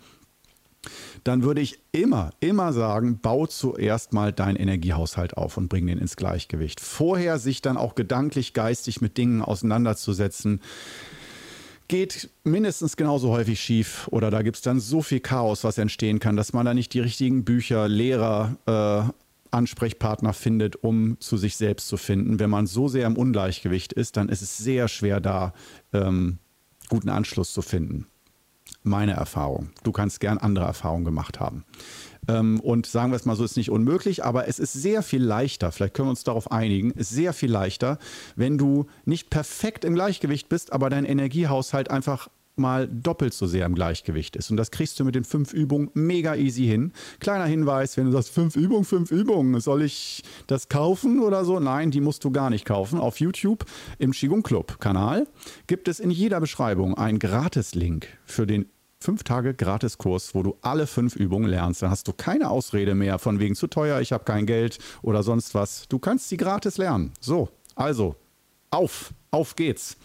dann 1.24 1.42
würde 1.42 1.60
ich 1.60 1.78
immer, 1.92 2.30
immer 2.40 2.72
sagen, 2.72 3.20
bau 3.20 3.46
zuerst 3.46 4.12
mal 4.12 4.32
deinen 4.32 4.56
Energiehaushalt 4.56 5.36
auf 5.36 5.56
und 5.56 5.68
bring 5.68 5.86
den 5.86 5.98
ins 5.98 6.16
Gleichgewicht. 6.16 6.80
Vorher 6.80 7.38
sich 7.38 7.62
dann 7.62 7.76
auch 7.76 7.94
gedanklich, 7.94 8.54
geistig 8.54 9.00
mit 9.00 9.16
Dingen 9.18 9.42
auseinanderzusetzen, 9.42 10.60
geht 11.88 12.30
mindestens 12.42 12.96
genauso 12.96 13.30
häufig 13.30 13.60
schief 13.60 14.08
oder 14.10 14.30
da 14.30 14.42
gibt 14.42 14.56
es 14.56 14.62
dann 14.62 14.80
so 14.80 15.02
viel 15.02 15.20
Chaos, 15.20 15.62
was 15.62 15.78
entstehen 15.78 16.18
kann, 16.18 16.36
dass 16.36 16.52
man 16.52 16.64
da 16.64 16.74
nicht 16.74 16.94
die 16.94 17.00
richtigen 17.00 17.44
Bücher, 17.44 17.88
Lehrer, 17.88 18.56
äh, 18.66 19.12
Ansprechpartner 19.50 20.32
findet, 20.32 20.82
um 20.82 21.20
zu 21.20 21.36
sich 21.36 21.56
selbst 21.56 21.88
zu 21.88 21.98
finden. 21.98 22.40
Wenn 22.40 22.48
man 22.48 22.66
so 22.66 22.88
sehr 22.88 23.06
im 23.06 23.18
Ungleichgewicht 23.18 23.92
ist, 23.92 24.16
dann 24.16 24.30
ist 24.30 24.40
es 24.40 24.56
sehr 24.56 24.88
schwer 24.88 25.20
da, 25.20 25.52
ähm, 25.92 26.38
guten 26.88 27.10
Anschluss 27.10 27.52
zu 27.52 27.60
finden 27.60 28.06
meine 28.82 29.12
Erfahrung. 29.12 29.70
Du 29.82 29.92
kannst 29.92 30.20
gern 30.20 30.38
andere 30.38 30.64
Erfahrungen 30.64 31.04
gemacht 31.04 31.40
haben. 31.40 31.64
Ähm, 32.28 32.60
und 32.60 32.86
sagen 32.86 33.10
wir 33.10 33.16
es 33.16 33.24
mal 33.24 33.34
so, 33.34 33.44
ist 33.44 33.56
nicht 33.56 33.70
unmöglich, 33.70 34.24
aber 34.24 34.46
es 34.48 34.58
ist 34.58 34.72
sehr 34.72 35.02
viel 35.02 35.22
leichter, 35.22 35.72
vielleicht 35.72 35.94
können 35.94 36.06
wir 36.06 36.10
uns 36.10 36.24
darauf 36.24 36.52
einigen, 36.52 36.92
ist 36.92 37.10
sehr 37.10 37.32
viel 37.32 37.50
leichter, 37.50 37.98
wenn 38.36 38.58
du 38.58 38.86
nicht 39.04 39.30
perfekt 39.30 39.84
im 39.84 39.94
Gleichgewicht 39.94 40.48
bist, 40.48 40.72
aber 40.72 40.88
dein 40.88 41.04
Energiehaushalt 41.04 41.90
einfach 41.90 42.28
mal 42.56 42.86
doppelt 42.88 43.34
so 43.34 43.46
sehr 43.46 43.66
im 43.66 43.74
Gleichgewicht 43.74 44.36
ist. 44.36 44.50
Und 44.50 44.56
das 44.56 44.70
kriegst 44.70 44.98
du 45.00 45.04
mit 45.04 45.14
den 45.14 45.24
fünf 45.24 45.52
Übungen 45.52 45.90
mega 45.94 46.34
easy 46.34 46.66
hin. 46.66 46.92
Kleiner 47.20 47.46
Hinweis, 47.46 47.96
wenn 47.96 48.06
du 48.06 48.12
sagst, 48.12 48.30
fünf 48.30 48.56
Übungen, 48.56 48.84
fünf 48.84 49.10
Übungen, 49.10 49.60
soll 49.60 49.82
ich 49.82 50.22
das 50.46 50.68
kaufen 50.68 51.20
oder 51.20 51.44
so? 51.44 51.60
Nein, 51.60 51.90
die 51.90 52.00
musst 52.00 52.24
du 52.24 52.30
gar 52.30 52.50
nicht 52.50 52.64
kaufen. 52.64 52.98
Auf 52.98 53.20
YouTube 53.20 53.64
im 53.98 54.12
Qigong 54.12 54.42
Club 54.42 54.80
Kanal 54.80 55.26
gibt 55.66 55.88
es 55.88 56.00
in 56.00 56.10
jeder 56.10 56.40
Beschreibung 56.40 56.96
einen 56.96 57.18
Gratis-Link 57.18 58.06
für 58.24 58.46
den 58.46 58.66
fünf 59.00 59.24
Tage 59.24 59.54
Gratiskurs, 59.54 60.34
wo 60.34 60.42
du 60.42 60.56
alle 60.62 60.86
fünf 60.86 61.16
Übungen 61.16 61.48
lernst. 61.48 61.82
Dann 61.82 61.90
hast 61.90 62.06
du 62.06 62.12
keine 62.12 62.50
Ausrede 62.50 62.94
mehr 62.94 63.18
von 63.18 63.40
wegen 63.40 63.54
zu 63.54 63.66
teuer, 63.66 64.00
ich 64.00 64.12
habe 64.12 64.24
kein 64.24 64.46
Geld 64.46 64.78
oder 65.02 65.22
sonst 65.22 65.54
was. 65.54 65.88
Du 65.88 65.98
kannst 65.98 66.28
sie 66.28 66.36
gratis 66.36 66.78
lernen. 66.78 67.12
So, 67.20 67.48
also 67.74 68.14
auf, 68.70 69.12
auf 69.30 69.56
geht's. 69.56 69.96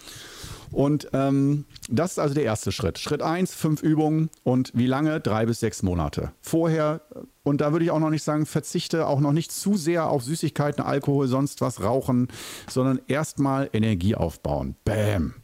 Und 0.71 1.09
ähm, 1.13 1.65
das 1.89 2.11
ist 2.11 2.19
also 2.19 2.33
der 2.33 2.43
erste 2.43 2.71
Schritt. 2.71 2.99
Schritt 2.99 3.21
1, 3.21 3.53
fünf 3.53 3.81
Übungen 3.81 4.29
und 4.43 4.71
wie 4.73 4.87
lange? 4.87 5.19
Drei 5.19 5.45
bis 5.45 5.59
sechs 5.59 5.83
Monate. 5.83 6.31
Vorher, 6.41 7.01
und 7.43 7.61
da 7.61 7.71
würde 7.71 7.85
ich 7.85 7.91
auch 7.91 7.99
noch 7.99 8.09
nicht 8.09 8.23
sagen, 8.23 8.45
verzichte 8.45 9.07
auch 9.07 9.19
noch 9.19 9.31
nicht 9.31 9.51
zu 9.51 9.77
sehr 9.77 10.09
auf 10.09 10.23
Süßigkeiten, 10.23 10.83
Alkohol, 10.83 11.27
sonst 11.27 11.61
was, 11.61 11.81
Rauchen, 11.81 12.27
sondern 12.69 12.99
erstmal 13.07 13.69
Energie 13.73 14.15
aufbauen. 14.15 14.75
Bäm. 14.83 15.35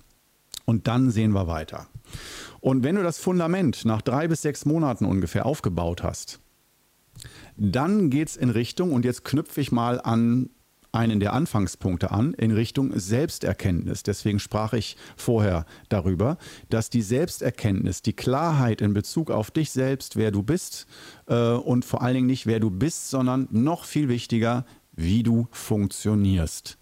Und 0.65 0.87
dann 0.87 1.11
sehen 1.11 1.31
wir 1.31 1.47
weiter. 1.47 1.87
Und 2.59 2.83
wenn 2.83 2.95
du 2.95 3.03
das 3.03 3.17
Fundament 3.17 3.85
nach 3.85 4.01
drei 4.01 4.27
bis 4.27 4.41
sechs 4.41 4.65
Monaten 4.65 5.05
ungefähr 5.05 5.45
aufgebaut 5.45 6.03
hast, 6.03 6.39
dann 7.57 8.09
geht 8.09 8.29
es 8.29 8.37
in 8.37 8.49
Richtung, 8.49 8.93
und 8.93 9.05
jetzt 9.05 9.23
knüpfe 9.23 9.61
ich 9.61 9.71
mal 9.71 10.01
an 10.01 10.49
einen 10.93 11.19
der 11.19 11.33
Anfangspunkte 11.33 12.11
an 12.11 12.33
in 12.33 12.51
Richtung 12.51 12.97
Selbsterkenntnis. 12.97 14.03
Deswegen 14.03 14.39
sprach 14.39 14.73
ich 14.73 14.95
vorher 15.17 15.65
darüber, 15.89 16.37
dass 16.69 16.89
die 16.89 17.01
Selbsterkenntnis, 17.01 18.01
die 18.01 18.13
Klarheit 18.13 18.81
in 18.81 18.93
Bezug 18.93 19.31
auf 19.31 19.51
dich 19.51 19.71
selbst, 19.71 20.15
wer 20.15 20.31
du 20.31 20.43
bist 20.43 20.85
äh, 21.27 21.51
und 21.51 21.83
vor 21.83 22.01
allen 22.01 22.15
Dingen 22.15 22.27
nicht 22.27 22.45
wer 22.45 22.59
du 22.59 22.69
bist, 22.69 23.09
sondern 23.09 23.47
noch 23.51 23.85
viel 23.85 24.07
wichtiger, 24.07 24.65
wie 24.95 25.23
du 25.23 25.47
funktionierst 25.51 26.77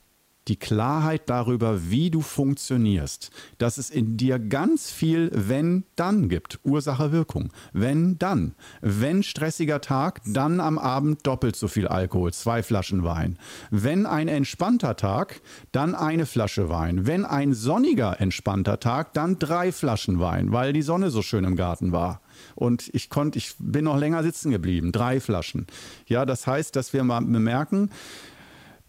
die 0.47 0.57
Klarheit 0.57 1.29
darüber, 1.29 1.89
wie 1.89 2.09
du 2.09 2.21
funktionierst, 2.21 3.29
dass 3.57 3.77
es 3.77 3.89
in 3.89 4.17
dir 4.17 4.39
ganz 4.39 4.89
viel 4.89 5.29
wenn-dann 5.33 6.29
gibt. 6.29 6.59
Ursache-Wirkung. 6.63 7.51
Wenn-dann. 7.73 8.55
Wenn 8.81 9.23
stressiger 9.23 9.81
Tag, 9.81 10.21
dann 10.25 10.59
am 10.59 10.79
Abend 10.79 11.25
doppelt 11.27 11.55
so 11.55 11.67
viel 11.67 11.87
Alkohol, 11.87 12.33
zwei 12.33 12.63
Flaschen 12.63 13.03
Wein. 13.03 13.37
Wenn 13.69 14.05
ein 14.05 14.27
entspannter 14.27 14.95
Tag, 14.95 15.41
dann 15.71 15.93
eine 15.93 16.25
Flasche 16.25 16.69
Wein. 16.69 17.05
Wenn 17.05 17.25
ein 17.25 17.53
sonniger, 17.53 18.19
entspannter 18.19 18.79
Tag, 18.79 19.13
dann 19.13 19.37
drei 19.37 19.71
Flaschen 19.71 20.19
Wein, 20.19 20.51
weil 20.51 20.73
die 20.73 20.81
Sonne 20.81 21.11
so 21.11 21.21
schön 21.21 21.43
im 21.43 21.55
Garten 21.55 21.91
war 21.91 22.21
und 22.55 22.89
ich 22.93 23.09
konnte, 23.09 23.37
ich 23.37 23.53
bin 23.59 23.85
noch 23.85 23.97
länger 23.97 24.23
sitzen 24.23 24.51
geblieben, 24.51 24.91
drei 24.91 25.19
Flaschen. 25.19 25.67
Ja, 26.07 26.25
das 26.25 26.47
heißt, 26.47 26.75
dass 26.75 26.93
wir 26.93 27.03
mal 27.03 27.21
bemerken, 27.21 27.91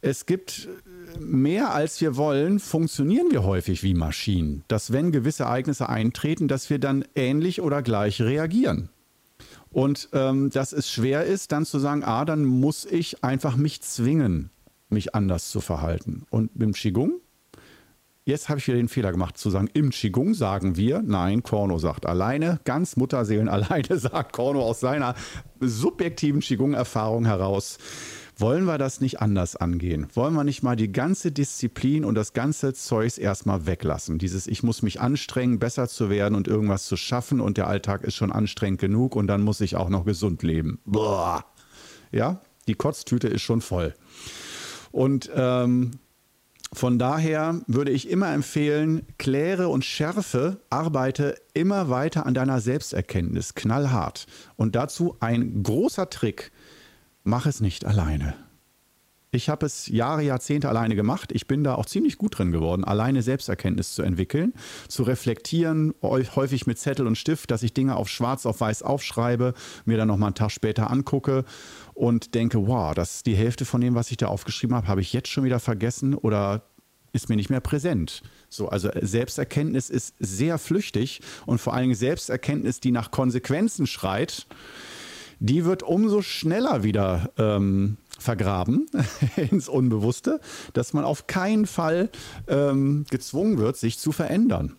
es 0.00 0.26
gibt 0.26 0.68
mehr 1.18 1.74
als 1.74 2.00
wir 2.00 2.16
wollen, 2.16 2.58
funktionieren 2.58 3.30
wir 3.30 3.44
häufig 3.44 3.82
wie 3.82 3.94
Maschinen. 3.94 4.64
Dass 4.68 4.92
wenn 4.92 5.12
gewisse 5.12 5.44
Ereignisse 5.44 5.88
eintreten, 5.88 6.48
dass 6.48 6.70
wir 6.70 6.78
dann 6.78 7.04
ähnlich 7.14 7.60
oder 7.60 7.82
gleich 7.82 8.20
reagieren. 8.20 8.88
Und 9.70 10.10
ähm, 10.12 10.50
dass 10.50 10.72
es 10.72 10.90
schwer 10.90 11.24
ist, 11.24 11.52
dann 11.52 11.64
zu 11.64 11.78
sagen, 11.78 12.04
ah, 12.04 12.24
dann 12.24 12.44
muss 12.44 12.84
ich 12.84 13.24
einfach 13.24 13.56
mich 13.56 13.80
zwingen, 13.80 14.50
mich 14.90 15.14
anders 15.14 15.50
zu 15.50 15.60
verhalten. 15.60 16.26
Und 16.30 16.50
dem 16.54 16.72
Qigong, 16.72 17.20
jetzt 18.24 18.48
habe 18.48 18.58
ich 18.58 18.66
wieder 18.66 18.76
den 18.76 18.88
Fehler 18.88 19.12
gemacht, 19.12 19.38
zu 19.38 19.48
sagen, 19.48 19.68
im 19.72 19.90
Qigong 19.90 20.34
sagen 20.34 20.76
wir, 20.76 21.02
nein, 21.02 21.42
Korno 21.42 21.78
sagt 21.78 22.04
alleine, 22.04 22.60
ganz 22.64 22.96
Mutterseelen 22.96 23.48
alleine 23.50 23.98
sagt 23.98 24.32
Korno 24.34 24.60
aus 24.62 24.80
seiner 24.80 25.14
subjektiven 25.60 26.40
Qigong-Erfahrung 26.40 27.24
heraus. 27.24 27.78
Wollen 28.36 28.64
wir 28.64 28.78
das 28.78 29.00
nicht 29.00 29.20
anders 29.20 29.56
angehen? 29.56 30.08
Wollen 30.14 30.34
wir 30.34 30.44
nicht 30.44 30.62
mal 30.62 30.76
die 30.76 30.90
ganze 30.90 31.32
Disziplin 31.32 32.04
und 32.04 32.14
das 32.14 32.32
ganze 32.32 32.72
Zeugs 32.72 33.18
erstmal 33.18 33.66
weglassen? 33.66 34.18
Dieses, 34.18 34.46
ich 34.46 34.62
muss 34.62 34.82
mich 34.82 35.00
anstrengen, 35.00 35.58
besser 35.58 35.88
zu 35.88 36.08
werden 36.08 36.34
und 36.34 36.48
irgendwas 36.48 36.86
zu 36.86 36.96
schaffen 36.96 37.40
und 37.40 37.58
der 37.58 37.66
Alltag 37.66 38.02
ist 38.02 38.14
schon 38.14 38.32
anstrengend 38.32 38.80
genug 38.80 39.16
und 39.16 39.26
dann 39.26 39.42
muss 39.42 39.60
ich 39.60 39.76
auch 39.76 39.88
noch 39.88 40.04
gesund 40.04 40.42
leben. 40.42 40.80
Boah. 40.84 41.44
Ja, 42.10 42.40
die 42.68 42.74
Kotztüte 42.74 43.28
ist 43.28 43.42
schon 43.42 43.60
voll. 43.60 43.94
Und 44.92 45.30
ähm, 45.34 45.92
von 46.74 46.98
daher 46.98 47.60
würde 47.66 47.90
ich 47.90 48.08
immer 48.08 48.32
empfehlen, 48.32 49.06
kläre 49.18 49.68
und 49.68 49.84
schärfe, 49.84 50.58
arbeite 50.70 51.36
immer 51.52 51.90
weiter 51.90 52.24
an 52.24 52.32
deiner 52.32 52.60
Selbsterkenntnis, 52.60 53.54
knallhart. 53.54 54.26
Und 54.56 54.74
dazu 54.74 55.16
ein 55.20 55.62
großer 55.62 56.08
Trick, 56.08 56.50
mach 57.24 57.46
es 57.46 57.60
nicht 57.60 57.84
alleine. 57.84 58.34
Ich 59.34 59.48
habe 59.48 59.64
es 59.64 59.86
Jahre, 59.86 60.22
Jahrzehnte 60.22 60.68
alleine 60.68 60.94
gemacht. 60.94 61.32
Ich 61.32 61.46
bin 61.46 61.64
da 61.64 61.76
auch 61.76 61.86
ziemlich 61.86 62.18
gut 62.18 62.36
drin 62.36 62.52
geworden, 62.52 62.84
alleine 62.84 63.22
Selbsterkenntnis 63.22 63.94
zu 63.94 64.02
entwickeln, 64.02 64.52
zu 64.88 65.04
reflektieren, 65.04 65.94
häufig 66.02 66.66
mit 66.66 66.78
Zettel 66.78 67.06
und 67.06 67.16
Stift, 67.16 67.50
dass 67.50 67.62
ich 67.62 67.72
Dinge 67.72 67.96
auf 67.96 68.10
schwarz 68.10 68.44
auf 68.44 68.60
weiß 68.60 68.82
aufschreibe, 68.82 69.54
mir 69.86 69.96
dann 69.96 70.08
nochmal 70.08 70.28
einen 70.28 70.34
Tag 70.34 70.50
später 70.50 70.90
angucke 70.90 71.46
und 71.94 72.34
denke, 72.34 72.66
wow, 72.66 72.94
das 72.94 73.16
ist 73.16 73.26
die 73.26 73.34
Hälfte 73.34 73.64
von 73.64 73.80
dem, 73.80 73.94
was 73.94 74.10
ich 74.10 74.18
da 74.18 74.26
aufgeschrieben 74.26 74.76
habe, 74.76 74.88
habe 74.88 75.00
ich 75.00 75.14
jetzt 75.14 75.28
schon 75.28 75.44
wieder 75.44 75.60
vergessen 75.60 76.14
oder 76.14 76.66
ist 77.14 77.30
mir 77.30 77.36
nicht 77.36 77.48
mehr 77.48 77.60
präsent. 77.60 78.22
So, 78.50 78.68
also 78.68 78.90
Selbsterkenntnis 79.00 79.88
ist 79.88 80.14
sehr 80.18 80.58
flüchtig 80.58 81.22
und 81.46 81.58
vor 81.58 81.72
allen 81.72 81.84
Dingen 81.84 81.94
Selbsterkenntnis, 81.94 82.80
die 82.80 82.90
nach 82.90 83.10
Konsequenzen 83.10 83.86
schreit, 83.86 84.46
die 85.42 85.64
wird 85.64 85.82
umso 85.82 86.22
schneller 86.22 86.84
wieder 86.84 87.32
ähm, 87.36 87.96
vergraben 88.16 88.86
ins 89.36 89.68
Unbewusste, 89.68 90.40
dass 90.72 90.92
man 90.92 91.04
auf 91.04 91.26
keinen 91.26 91.66
Fall 91.66 92.10
ähm, 92.46 93.04
gezwungen 93.10 93.58
wird, 93.58 93.76
sich 93.76 93.98
zu 93.98 94.12
verändern. 94.12 94.76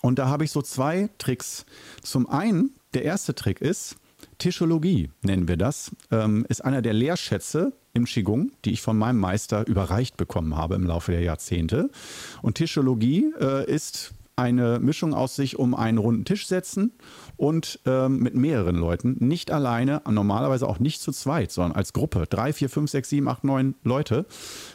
Und 0.00 0.18
da 0.18 0.28
habe 0.28 0.44
ich 0.44 0.50
so 0.50 0.62
zwei 0.62 1.10
Tricks. 1.18 1.66
Zum 2.02 2.28
einen, 2.28 2.70
der 2.94 3.04
erste 3.04 3.34
Trick 3.34 3.60
ist, 3.60 3.96
Tischologie 4.38 5.10
nennen 5.20 5.48
wir 5.48 5.58
das, 5.58 5.90
ähm, 6.10 6.46
ist 6.48 6.64
einer 6.64 6.80
der 6.80 6.94
Lehrschätze 6.94 7.74
im 7.92 8.06
Qigong, 8.06 8.52
die 8.64 8.72
ich 8.72 8.80
von 8.80 8.96
meinem 8.96 9.18
Meister 9.18 9.66
überreicht 9.66 10.16
bekommen 10.16 10.56
habe 10.56 10.76
im 10.76 10.86
Laufe 10.86 11.12
der 11.12 11.20
Jahrzehnte. 11.20 11.90
Und 12.40 12.54
Tischologie 12.54 13.34
äh, 13.38 13.70
ist 13.70 14.14
eine 14.36 14.80
Mischung 14.80 15.14
aus 15.14 15.36
sich 15.36 15.58
um 15.58 15.74
einen 15.74 15.98
runden 15.98 16.24
Tisch 16.24 16.46
setzen 16.46 16.92
und 17.36 17.80
ähm, 17.86 18.18
mit 18.18 18.34
mehreren 18.34 18.76
Leuten, 18.76 19.16
nicht 19.20 19.50
alleine, 19.50 20.02
normalerweise 20.08 20.68
auch 20.68 20.78
nicht 20.78 21.00
zu 21.00 21.12
zweit, 21.12 21.52
sondern 21.52 21.76
als 21.76 21.92
Gruppe. 21.92 22.24
Drei, 22.28 22.52
vier, 22.52 22.68
fünf, 22.68 22.90
sechs, 22.90 23.08
sieben, 23.08 23.28
acht, 23.28 23.44
neun 23.44 23.74
Leute. 23.84 24.26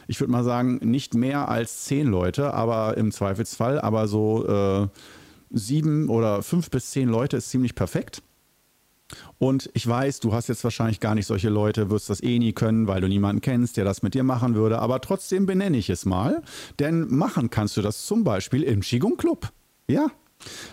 Ich 0.08 0.20
würde 0.20 0.32
mal 0.32 0.44
sagen, 0.44 0.76
nicht 0.82 1.14
mehr 1.14 1.48
als 1.48 1.84
zehn 1.84 2.06
Leute, 2.06 2.54
aber 2.54 2.96
im 2.96 3.12
Zweifelsfall, 3.12 3.80
aber 3.80 4.08
so 4.08 4.46
äh, 4.46 4.88
sieben 5.50 6.08
oder 6.08 6.42
fünf 6.42 6.70
bis 6.70 6.90
zehn 6.90 7.08
Leute 7.08 7.36
ist 7.36 7.50
ziemlich 7.50 7.74
perfekt. 7.74 8.22
Und 9.38 9.70
ich 9.74 9.86
weiß, 9.86 10.20
du 10.20 10.32
hast 10.32 10.48
jetzt 10.48 10.64
wahrscheinlich 10.64 11.00
gar 11.00 11.14
nicht 11.14 11.26
solche 11.26 11.48
Leute, 11.48 11.90
wirst 11.90 12.10
das 12.10 12.22
eh 12.22 12.38
nie 12.38 12.52
können, 12.52 12.86
weil 12.86 13.00
du 13.00 13.08
niemanden 13.08 13.40
kennst, 13.40 13.76
der 13.76 13.84
das 13.84 14.02
mit 14.02 14.14
dir 14.14 14.22
machen 14.22 14.54
würde. 14.54 14.78
Aber 14.78 15.00
trotzdem 15.00 15.46
benenne 15.46 15.76
ich 15.76 15.90
es 15.90 16.04
mal. 16.04 16.42
Denn 16.78 17.08
machen 17.08 17.50
kannst 17.50 17.76
du 17.76 17.82
das 17.82 18.06
zum 18.06 18.24
Beispiel 18.24 18.62
im 18.62 18.80
Qigong 18.80 19.16
Club. 19.16 19.48
Ja, 19.88 20.10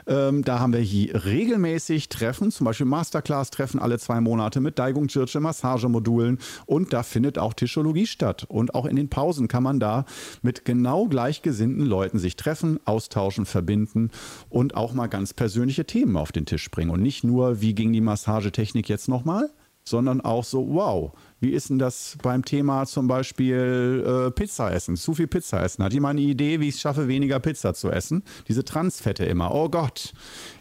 ähm, 0.06 0.43
da 0.43 0.60
haben 0.60 0.73
wir 0.73 0.80
hier 0.80 1.25
regelmäßig 1.25 2.10
Treffen, 2.10 2.51
zum 2.51 2.65
Beispiel 2.65 2.86
Masterclass-Treffen 2.86 3.80
alle 3.80 3.99
zwei 3.99 4.21
Monate 4.21 4.60
mit 4.62 4.80
Daigung 4.80 5.08
Chirche, 5.08 5.39
Massagemodulen 5.39 6.39
und 6.65 6.93
da 6.93 7.03
findet 7.03 7.38
auch 7.38 7.53
Tischologie 7.53 8.08
statt. 8.08 8.45
Und 8.47 8.75
auch 8.75 8.86
in 8.86 8.95
den 8.95 9.10
Pausen 9.10 9.47
kann 9.47 9.63
man 9.63 9.80
da 9.80 10.06
mit 10.41 10.65
genau 10.65 11.08
gleichgesinnten 11.08 11.86
Leuten 11.86 12.19
sich 12.19 12.36
treffen, 12.36 12.80
austauschen, 12.86 13.45
verbinden 13.45 14.12
und 14.49 14.75
auch 14.75 14.93
mal 14.93 15.08
ganz 15.08 15.34
persönliche 15.34 15.86
Themen 15.86 16.17
auf 16.17 16.32
den 16.32 16.45
Tisch 16.45 16.69
bringen. 16.71 16.91
Und 16.91 17.01
nicht 17.01 17.23
nur, 17.23 17.62
wie 17.62 17.75
ging 17.75 17.93
die 17.93 18.01
Massagetechnik 18.01 18.89
jetzt 18.89 19.08
nochmal, 19.08 19.49
sondern 19.84 20.21
auch 20.21 20.43
so, 20.43 20.67
wow, 20.73 21.13
wie 21.39 21.52
ist 21.52 21.69
denn 21.69 21.78
das 21.78 22.17
beim 22.23 22.43
Thema 22.43 22.86
zum 22.86 23.08
Beispiel 23.08 24.04
äh, 24.06 24.32
Pizza 24.32 24.73
essen? 24.73 24.95
Zu 24.95 25.13
viel 25.13 25.28
Pizza 25.28 25.63
essen. 25.63 25.84
Hat 25.84 25.93
jemand 25.93 26.19
eine 26.19 26.28
Idee, 26.28 26.60
wie 26.60 26.69
ich 26.69 26.76
es 26.76 26.82
schaffe, 26.82 27.08
weniger 27.08 27.39
Pizza 27.39 27.76
zu 27.76 27.91
essen? 27.91 28.23
Diese 28.47 28.65
Transfette 28.65 29.26
immer. 29.26 29.54
Oh 29.54 29.69
Gott. 29.69 30.13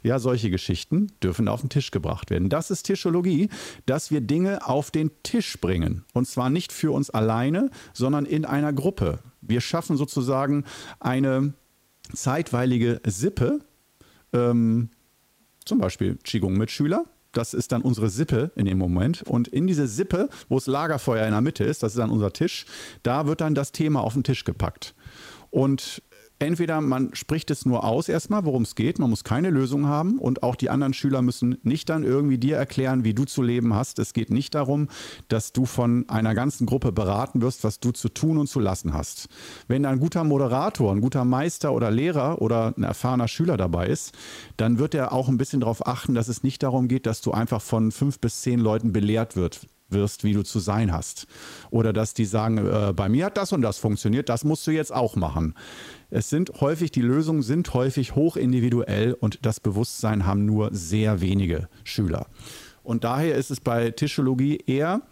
Ja, 0.03 0.19
solche 0.19 0.51
Geschichten 0.51 1.13
dürfen 1.23 1.49
auf 1.49 1.61
den 1.63 1.71
Tisch 1.71 1.91
gebracht 1.91 2.31
werden. 2.31 2.51
Das 2.51 2.71
ist 2.71 2.83
Tischologie, 2.83 3.49
dass 3.87 4.11
wir 4.11 4.21
Dinge 4.21 4.67
auf 4.67 4.91
den 4.91 5.11
Tisch 5.23 5.59
bringen. 5.61 6.05
Und 6.13 6.29
zwar 6.29 6.51
nicht 6.51 6.73
für 6.73 6.93
uns 6.93 7.09
alleine, 7.09 7.71
sondern 7.95 8.27
in 8.27 8.45
einer 8.45 8.75
Gruppe. 8.75 9.21
Wir 9.41 9.63
schaffen 9.63 9.97
sozusagen 9.97 10.65
eine 11.01 11.55
zeitweilige 12.13 13.01
Sippe, 13.07 13.61
ähm, 14.33 14.91
zum 15.65 15.79
Beispiel 15.79 16.19
Qigong-Mitschüler, 16.23 17.07
das 17.37 17.55
ist 17.55 17.73
dann 17.73 17.83
unsere 17.83 18.09
Sippe 18.09 18.51
in 18.57 18.67
dem 18.67 18.79
Moment. 18.79 19.23
Und 19.23 19.49
in 19.49 19.67
diese 19.67 19.87
Sippe, 19.87 20.29
wo 20.49 20.57
das 20.57 20.67
Lagerfeuer 20.67 21.27
in 21.27 21.33
der 21.33 21.41
Mitte 21.41 21.65
ist, 21.65 21.83
das 21.83 21.93
ist 21.93 21.99
dann 21.99 22.11
unser 22.11 22.33
Tisch, 22.33 22.67
da 23.03 23.27
wird 23.27 23.41
dann 23.41 23.55
das 23.55 23.73
Thema 23.73 24.01
auf 24.01 24.15
den 24.15 24.25
Tisch 24.25 24.45
gepackt. 24.45 24.95
Und 25.51 26.03
entweder 26.39 26.81
man 26.81 27.15
spricht 27.15 27.51
es 27.51 27.67
nur 27.67 27.85
aus 27.85 28.09
erstmal, 28.09 28.45
worum 28.45 28.63
es 28.63 28.75
geht, 28.75 28.99
man 28.99 29.11
muss 29.11 29.25
keine 29.25 29.51
Lösung 29.51 29.87
haben 29.87 30.19
und 30.19 30.43
auch 30.43 30.57
die 30.57 30.71
anderen 30.71 30.95
Schüler 30.95 31.23
müssen 31.23 31.59
nicht 31.63 31.89
dann 31.89 32.05
irgendwie 32.05 32.39
dir 32.39 32.57
erklären, 32.57 33.05
wie 33.05 33.15
du 33.15 33.25
zu 33.25 33.43
leben 33.43 33.75
hast. 33.75 33.99
Es 33.99 34.13
geht 34.13 34.31
nicht 34.31 34.55
darum, 34.55 34.89
dass 35.29 35.53
du 35.53 35.65
von 35.65 36.09
einer 36.09 36.35
ganzen 36.35 36.67
Gruppe 36.67 36.93
beraten 36.93 37.41
wirst, 37.41 37.65
was 37.65 37.81
du 37.81 37.93
zu 37.93 38.09
tun 38.09 38.39
und 38.39 38.49
zu 38.49 38.61
lassen 38.61 38.93
hast. 38.93 39.29
Wenn 39.69 39.87
ein 39.87 40.01
guter 40.01 40.25
Moderator, 40.25 40.93
ein 40.93 41.01
guter 41.01 41.25
Meister 41.25 41.73
oder 41.73 41.91
Lehrer 41.91 42.43
oder 42.43 42.75
ein 42.77 42.83
erfahrener 42.83 43.29
Schüler 43.29 43.57
dabei 43.57 43.87
ist, 43.87 44.13
dann 44.57 44.79
wird 44.79 44.95
er 44.95 45.13
auch 45.13 45.29
ein 45.29 45.39
bisschen 45.39 45.61
darauf 45.61 45.87
achten, 45.87 46.15
dass 46.15 46.29
es 46.29 46.43
nicht 46.43 46.63
darum 46.63 46.89
geht, 46.89 47.07
dass 47.07 47.21
du 47.21 47.33
einfach 47.33 47.63
von 47.63 47.93
fünf 47.93 48.19
bis 48.19 48.43
zehn 48.43 48.61
Leuten 48.61 48.93
belehrt 48.93 49.37
wird, 49.37 49.61
wirst, 49.89 50.25
wie 50.25 50.33
du 50.33 50.43
zu 50.43 50.59
sein 50.59 50.93
hast. 50.93 51.27
Oder 51.71 51.93
dass 51.93 52.15
die 52.15 52.25
sagen, 52.25 52.59
äh, 52.59 52.93
bei 52.95 53.09
mir 53.09 53.27
hat 53.27 53.37
das 53.37 53.53
und 53.53 53.63
das 53.63 53.79
funktioniert, 53.79 54.29
das 54.29 54.45
musst 54.45 54.67
du 54.67 54.71
jetzt 54.71 54.93
auch 54.93 55.17
machen. 55.17 55.55
Es 56.11 56.31
sind 56.31 56.61
häufig, 56.61 56.91
die 56.91 57.03
Lösungen 57.03 57.43
sind 57.43 57.73
häufig 57.75 58.15
hoch 58.15 58.37
individuell 58.37 59.15
und 59.15 59.41
das 59.43 59.61
Bewusstsein 59.61 60.27
haben 60.27 60.45
nur 60.45 60.71
sehr 60.73 61.21
wenige 61.21 61.69
Schüler. 61.85 62.27
Und 62.83 63.05
daher 63.05 63.35
ist 63.35 63.51
es 63.51 63.61
bei 63.61 63.91
Tischologie 63.91 64.59
eher 64.67 65.03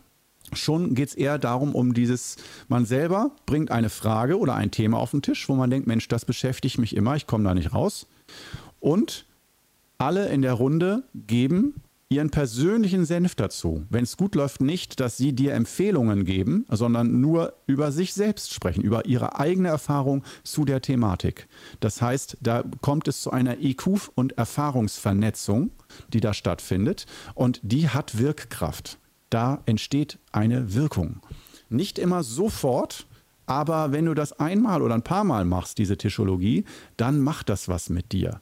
schon 0.53 0.95
geht 0.95 1.09
es 1.09 1.15
eher 1.15 1.39
darum, 1.39 1.75
um 1.75 1.95
dieses, 1.95 2.37
man 2.69 2.85
selber 2.85 3.33
bringt 3.47 3.71
eine 3.71 3.89
Frage 3.89 4.39
oder 4.39 4.55
ein 4.55 4.71
Thema 4.71 4.99
auf 4.99 5.13
den 5.13 5.23
Tisch, 5.23 5.49
wo 5.49 5.55
man 5.55 5.71
denkt, 5.71 5.87
Mensch, 5.87 6.07
das 6.09 6.25
beschäftigt 6.25 6.79
mich 6.79 6.95
immer, 6.95 7.17
ich 7.17 7.27
komme 7.27 7.45
da 7.45 7.55
nicht 7.55 7.73
raus. 7.75 8.07
Und 8.79 9.27
alle 9.99 10.29
in 10.29 10.43
der 10.43 10.53
Runde 10.53 11.05
geben 11.15 11.83
ihren 12.15 12.31
persönlichen 12.31 13.05
Senf 13.05 13.35
dazu. 13.35 13.85
Wenn 13.91 14.05
es 14.05 14.17
gut 14.17 14.35
läuft, 14.35 14.61
nicht, 14.61 15.01
dass 15.01 15.17
sie 15.17 15.33
dir 15.33 15.55
Empfehlungen 15.55 16.25
geben, 16.25 16.65
sondern 16.69 17.21
nur 17.21 17.55
über 17.67 17.93
sich 17.93 18.15
selbst 18.15 18.53
sprechen, 18.55 18.83
über 18.83 19.07
ihre 19.07 19.39
eigene 19.39 19.69
Erfahrung 19.69 20.25
zu 20.43 20.65
der 20.65 20.81
Thematik. 20.81 21.49
Das 21.81 22.01
heißt, 22.01 22.39
da 22.41 22.65
kommt 22.81 23.09
es 23.09 23.23
zu 23.23 23.31
einer 23.31 23.59
IQ- 23.59 24.11
und 24.15 24.39
Erfahrungsvernetzung, 24.39 25.71
die 26.13 26.21
da 26.21 26.35
stattfindet 26.35 27.07
und 27.35 27.61
die 27.63 27.89
hat 27.89 28.19
Wirkkraft. 28.19 28.99
Da 29.31 29.63
entsteht 29.67 30.19
eine 30.33 30.75
Wirkung. 30.75 31.21
Nicht 31.69 31.99
immer 31.99 32.23
sofort, 32.23 33.07
aber 33.47 33.93
wenn 33.93 34.07
du 34.07 34.15
das 34.15 34.33
einmal 34.39 34.83
oder 34.83 34.95
ein 34.95 35.03
paar 35.03 35.25
Mal 35.25 35.45
machst, 35.45 35.79
diese 35.79 35.97
Tischologie, 35.97 36.65
dann 36.97 37.21
macht 37.21 37.49
das 37.49 37.69
was 37.69 37.91
mit 37.91 38.13
dir. 38.13 38.41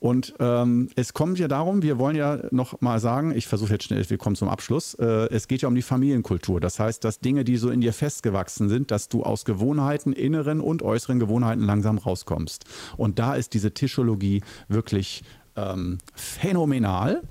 Und 0.00 0.34
ähm, 0.38 0.88
es 0.94 1.12
kommt 1.12 1.38
ja 1.38 1.48
darum, 1.48 1.82
wir 1.82 1.98
wollen 1.98 2.16
ja 2.16 2.38
noch 2.50 2.80
mal 2.80 3.00
sagen, 3.00 3.32
ich 3.32 3.48
versuche 3.48 3.72
jetzt 3.72 3.84
schnell, 3.84 4.08
wir 4.08 4.18
kommen 4.18 4.36
zum 4.36 4.48
Abschluss, 4.48 4.94
äh, 4.94 5.28
es 5.30 5.48
geht 5.48 5.62
ja 5.62 5.68
um 5.68 5.74
die 5.74 5.82
Familienkultur. 5.82 6.60
Das 6.60 6.78
heißt, 6.78 7.02
dass 7.02 7.18
Dinge, 7.18 7.44
die 7.44 7.56
so 7.56 7.70
in 7.70 7.80
dir 7.80 7.92
festgewachsen 7.92 8.68
sind, 8.68 8.90
dass 8.90 9.08
du 9.08 9.24
aus 9.24 9.44
Gewohnheiten, 9.44 10.12
inneren 10.12 10.60
und 10.60 10.82
äußeren 10.82 11.18
Gewohnheiten 11.18 11.62
langsam 11.62 11.98
rauskommst. 11.98 12.64
Und 12.96 13.18
da 13.18 13.34
ist 13.34 13.54
diese 13.54 13.72
Tischologie 13.72 14.42
wirklich 14.68 15.24
ähm, 15.56 15.98
phänomenal. 16.14 17.22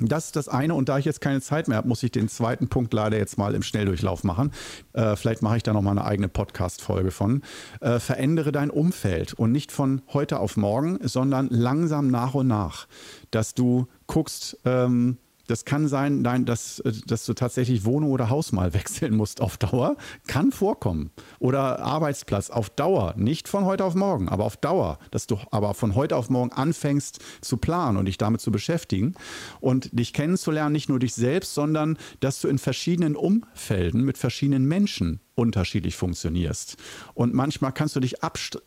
Das 0.00 0.26
ist 0.26 0.36
das 0.36 0.48
eine. 0.48 0.74
Und 0.74 0.88
da 0.88 0.98
ich 0.98 1.04
jetzt 1.04 1.20
keine 1.20 1.40
Zeit 1.40 1.68
mehr 1.68 1.76
habe, 1.76 1.88
muss 1.88 2.02
ich 2.02 2.10
den 2.10 2.28
zweiten 2.28 2.68
Punkt 2.68 2.94
leider 2.94 3.18
jetzt 3.18 3.36
mal 3.36 3.54
im 3.54 3.62
Schnelldurchlauf 3.62 4.24
machen. 4.24 4.52
Äh, 4.94 5.16
vielleicht 5.16 5.42
mache 5.42 5.58
ich 5.58 5.62
da 5.62 5.72
nochmal 5.72 5.98
eine 5.98 6.06
eigene 6.06 6.28
Podcast-Folge 6.28 7.10
von. 7.10 7.42
Äh, 7.80 7.98
verändere 7.98 8.50
dein 8.50 8.70
Umfeld 8.70 9.34
und 9.34 9.52
nicht 9.52 9.72
von 9.72 10.02
heute 10.12 10.40
auf 10.40 10.56
morgen, 10.56 10.98
sondern 11.02 11.48
langsam 11.50 12.08
nach 12.08 12.34
und 12.34 12.46
nach, 12.46 12.86
dass 13.30 13.54
du 13.54 13.86
guckst, 14.06 14.58
ähm, 14.64 15.18
Das 15.50 15.64
kann 15.64 15.88
sein, 15.88 16.22
nein, 16.22 16.44
dass, 16.44 16.80
dass 17.06 17.26
du 17.26 17.34
tatsächlich 17.34 17.84
Wohnung 17.84 18.12
oder 18.12 18.30
Haus 18.30 18.52
mal 18.52 18.72
wechseln 18.74 19.16
musst 19.16 19.40
auf 19.40 19.56
Dauer. 19.56 19.96
Kann 20.28 20.52
vorkommen. 20.52 21.10
Oder 21.40 21.80
Arbeitsplatz 21.80 22.50
auf 22.50 22.70
Dauer. 22.70 23.14
Nicht 23.16 23.48
von 23.48 23.64
heute 23.64 23.84
auf 23.84 23.96
morgen, 23.96 24.28
aber 24.28 24.44
auf 24.44 24.56
Dauer. 24.56 25.00
Dass 25.10 25.26
du 25.26 25.38
aber 25.50 25.74
von 25.74 25.96
heute 25.96 26.14
auf 26.16 26.30
morgen 26.30 26.52
anfängst 26.52 27.18
zu 27.40 27.56
planen 27.56 27.98
und 27.98 28.04
dich 28.04 28.16
damit 28.16 28.40
zu 28.40 28.52
beschäftigen 28.52 29.14
und 29.60 29.98
dich 29.98 30.12
kennenzulernen, 30.12 30.72
nicht 30.72 30.88
nur 30.88 31.00
dich 31.00 31.14
selbst, 31.14 31.52
sondern 31.52 31.98
dass 32.20 32.40
du 32.40 32.46
in 32.46 32.58
verschiedenen 32.58 33.16
Umfelden 33.16 34.04
mit 34.04 34.18
verschiedenen 34.18 34.66
Menschen 34.66 35.20
unterschiedlich 35.34 35.96
funktionierst. 35.96 36.76
Und 37.14 37.34
manchmal 37.34 37.72
kannst 37.72 37.96
du 37.96 38.00
dich 38.00 38.22
abrackern, 38.22 38.64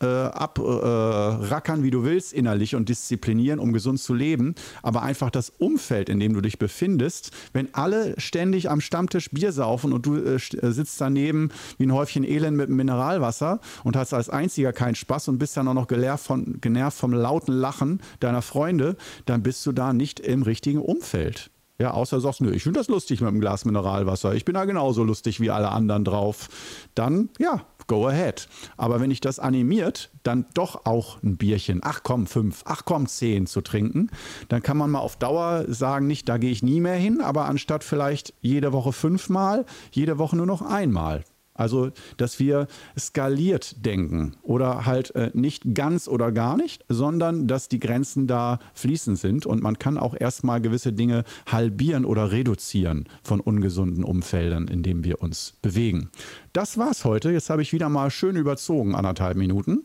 äh, 1.78 1.80
äh, 1.80 1.84
wie 1.84 1.90
du 1.90 2.04
willst, 2.04 2.32
innerlich 2.32 2.74
und 2.74 2.88
disziplinieren, 2.88 3.58
um 3.58 3.72
gesund 3.72 4.00
zu 4.00 4.14
leben. 4.14 4.54
Aber 4.82 5.02
einfach 5.02 5.30
das 5.30 5.50
Umfeld, 5.50 6.08
in 6.08 6.20
dem 6.20 6.34
du 6.34 6.40
dich 6.40 6.58
befindest, 6.58 7.30
wenn 7.52 7.72
alle 7.74 8.14
ständig 8.18 8.70
am 8.70 8.80
Stammtisch 8.80 9.30
Bier 9.30 9.52
saufen 9.52 9.92
und 9.92 10.06
du 10.06 10.16
äh, 10.16 10.34
äh 10.34 10.72
sitzt 10.72 11.00
daneben 11.00 11.50
wie 11.78 11.86
ein 11.86 11.92
Häufchen 11.92 12.24
Elend 12.24 12.56
mit 12.56 12.68
Mineralwasser 12.68 13.60
und 13.84 13.96
hast 13.96 14.12
als 14.12 14.28
einziger 14.28 14.72
keinen 14.72 14.94
Spaß 14.94 15.28
und 15.28 15.38
bist 15.38 15.56
dann 15.56 15.68
auch 15.68 15.74
noch 15.74 15.88
von, 16.18 16.60
genervt 16.60 16.98
vom 16.98 17.12
lauten 17.12 17.52
Lachen 17.52 18.00
deiner 18.20 18.42
Freunde, 18.42 18.96
dann 19.26 19.42
bist 19.42 19.64
du 19.66 19.72
da 19.72 19.92
nicht 19.92 20.20
im 20.20 20.42
richtigen 20.42 20.80
Umfeld. 20.80 21.50
Ja, 21.78 21.90
außer 21.90 22.20
sagst, 22.20 22.40
nö, 22.40 22.52
ich 22.52 22.62
finde 22.62 22.78
das 22.78 22.88
lustig 22.88 23.20
mit 23.20 23.28
einem 23.28 23.40
Glas 23.40 23.64
Mineralwasser. 23.64 24.34
Ich 24.34 24.44
bin 24.44 24.54
da 24.54 24.64
genauso 24.64 25.02
lustig 25.02 25.40
wie 25.40 25.50
alle 25.50 25.70
anderen 25.70 26.04
drauf. 26.04 26.48
Dann, 26.94 27.30
ja, 27.40 27.62
go 27.88 28.06
ahead. 28.06 28.48
Aber 28.76 29.00
wenn 29.00 29.10
ich 29.10 29.20
das 29.20 29.40
animiert, 29.40 30.10
dann 30.22 30.46
doch 30.54 30.86
auch 30.86 31.20
ein 31.24 31.36
Bierchen, 31.36 31.80
ach 31.82 32.02
komm, 32.04 32.28
fünf, 32.28 32.62
ach 32.64 32.82
komm, 32.84 33.06
zehn 33.06 33.48
zu 33.48 33.60
trinken, 33.60 34.10
dann 34.48 34.62
kann 34.62 34.76
man 34.76 34.90
mal 34.90 35.00
auf 35.00 35.16
Dauer 35.16 35.64
sagen, 35.66 36.06
nicht, 36.06 36.28
da 36.28 36.38
gehe 36.38 36.52
ich 36.52 36.62
nie 36.62 36.80
mehr 36.80 36.94
hin, 36.94 37.20
aber 37.20 37.46
anstatt 37.46 37.82
vielleicht 37.82 38.34
jede 38.40 38.72
Woche 38.72 38.92
fünfmal, 38.92 39.66
jede 39.90 40.18
Woche 40.18 40.36
nur 40.36 40.46
noch 40.46 40.62
einmal. 40.62 41.24
Also, 41.54 41.92
dass 42.16 42.40
wir 42.40 42.66
skaliert 42.98 43.84
denken 43.86 44.34
oder 44.42 44.86
halt 44.86 45.14
äh, 45.14 45.30
nicht 45.34 45.74
ganz 45.74 46.08
oder 46.08 46.32
gar 46.32 46.56
nicht, 46.56 46.84
sondern 46.88 47.46
dass 47.46 47.68
die 47.68 47.78
Grenzen 47.78 48.26
da 48.26 48.58
fließend 48.74 49.18
sind 49.18 49.46
und 49.46 49.62
man 49.62 49.78
kann 49.78 49.96
auch 49.96 50.16
erstmal 50.18 50.60
gewisse 50.60 50.92
Dinge 50.92 51.22
halbieren 51.46 52.04
oder 52.04 52.32
reduzieren 52.32 53.08
von 53.22 53.40
ungesunden 53.40 54.02
Umfeldern, 54.02 54.66
in 54.66 54.82
denen 54.82 55.04
wir 55.04 55.22
uns 55.22 55.54
bewegen. 55.62 56.10
Das 56.54 56.78
war's 56.78 57.04
heute. 57.04 57.32
Jetzt 57.32 57.50
habe 57.50 57.62
ich 57.62 57.72
wieder 57.72 57.88
mal 57.88 58.12
schön 58.12 58.36
überzogen, 58.36 58.94
anderthalb 58.94 59.36
Minuten. 59.36 59.82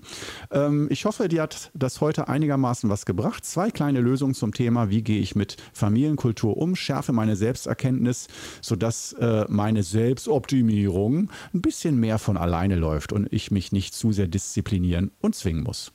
Ähm, 0.52 0.86
ich 0.92 1.06
hoffe, 1.06 1.28
dir 1.28 1.42
hat 1.42 1.72
das 1.74 2.00
heute 2.00 2.28
einigermaßen 2.28 2.92
was 2.92 3.08
gebracht. 3.08 3.44
Zwei 3.44 3.72
kleine 3.72 4.02
Lösungen 4.02 4.36
zum 4.36 4.54
Thema, 4.54 4.92
wie 4.92 5.02
gehe 5.02 5.20
ich 5.20 5.36
mit 5.36 5.58
Familienkultur 5.74 6.58
um, 6.58 6.76
schärfe 6.76 7.12
meine 7.12 7.36
Selbsterkenntnis, 7.36 8.28
sodass 8.62 9.14
äh, 9.14 9.46
meine 9.50 9.82
Selbstoptimierung 9.82 11.32
ein 11.56 11.62
bisschen 11.62 12.00
mehr 12.00 12.20
von 12.20 12.38
alleine 12.38 12.76
läuft 12.76 13.14
und 13.14 13.34
ich 13.34 13.50
mich 13.50 13.72
nicht 13.72 13.96
zu 13.96 14.12
sehr 14.12 14.28
disziplinieren 14.28 15.10
und 15.22 15.34
zwingen 15.34 15.64
muss. 15.64 15.92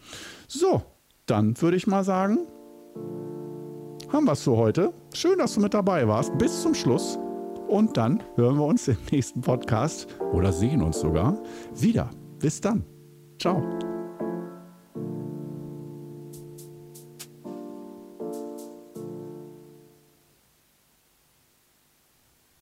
So, 0.49 0.83
dann 1.27 1.55
würde 1.63 1.77
ich 1.77 1.87
mal 1.87 2.03
sagen, 2.03 2.49
haben 4.13 4.25
wir 4.25 4.33
es 4.33 4.43
für 4.43 4.57
heute. 4.57 4.93
Schön, 5.15 5.39
dass 5.39 5.55
du 5.55 5.61
mit 5.61 5.73
dabei 5.73 6.09
warst. 6.09 6.37
Bis 6.37 6.63
zum 6.63 6.75
Schluss. 6.75 7.17
Und 7.69 7.97
dann 7.97 8.23
hören 8.37 8.57
wir 8.57 8.67
uns 8.67 8.89
im 8.89 8.97
nächsten 9.11 9.41
Podcast 9.41 10.09
oder 10.33 10.53
sehen 10.53 10.83
uns 10.83 11.01
sogar 11.01 11.39
wieder. 11.75 12.11
Bis 12.39 12.61
dann. 12.61 12.85
Ciao. 13.39 13.63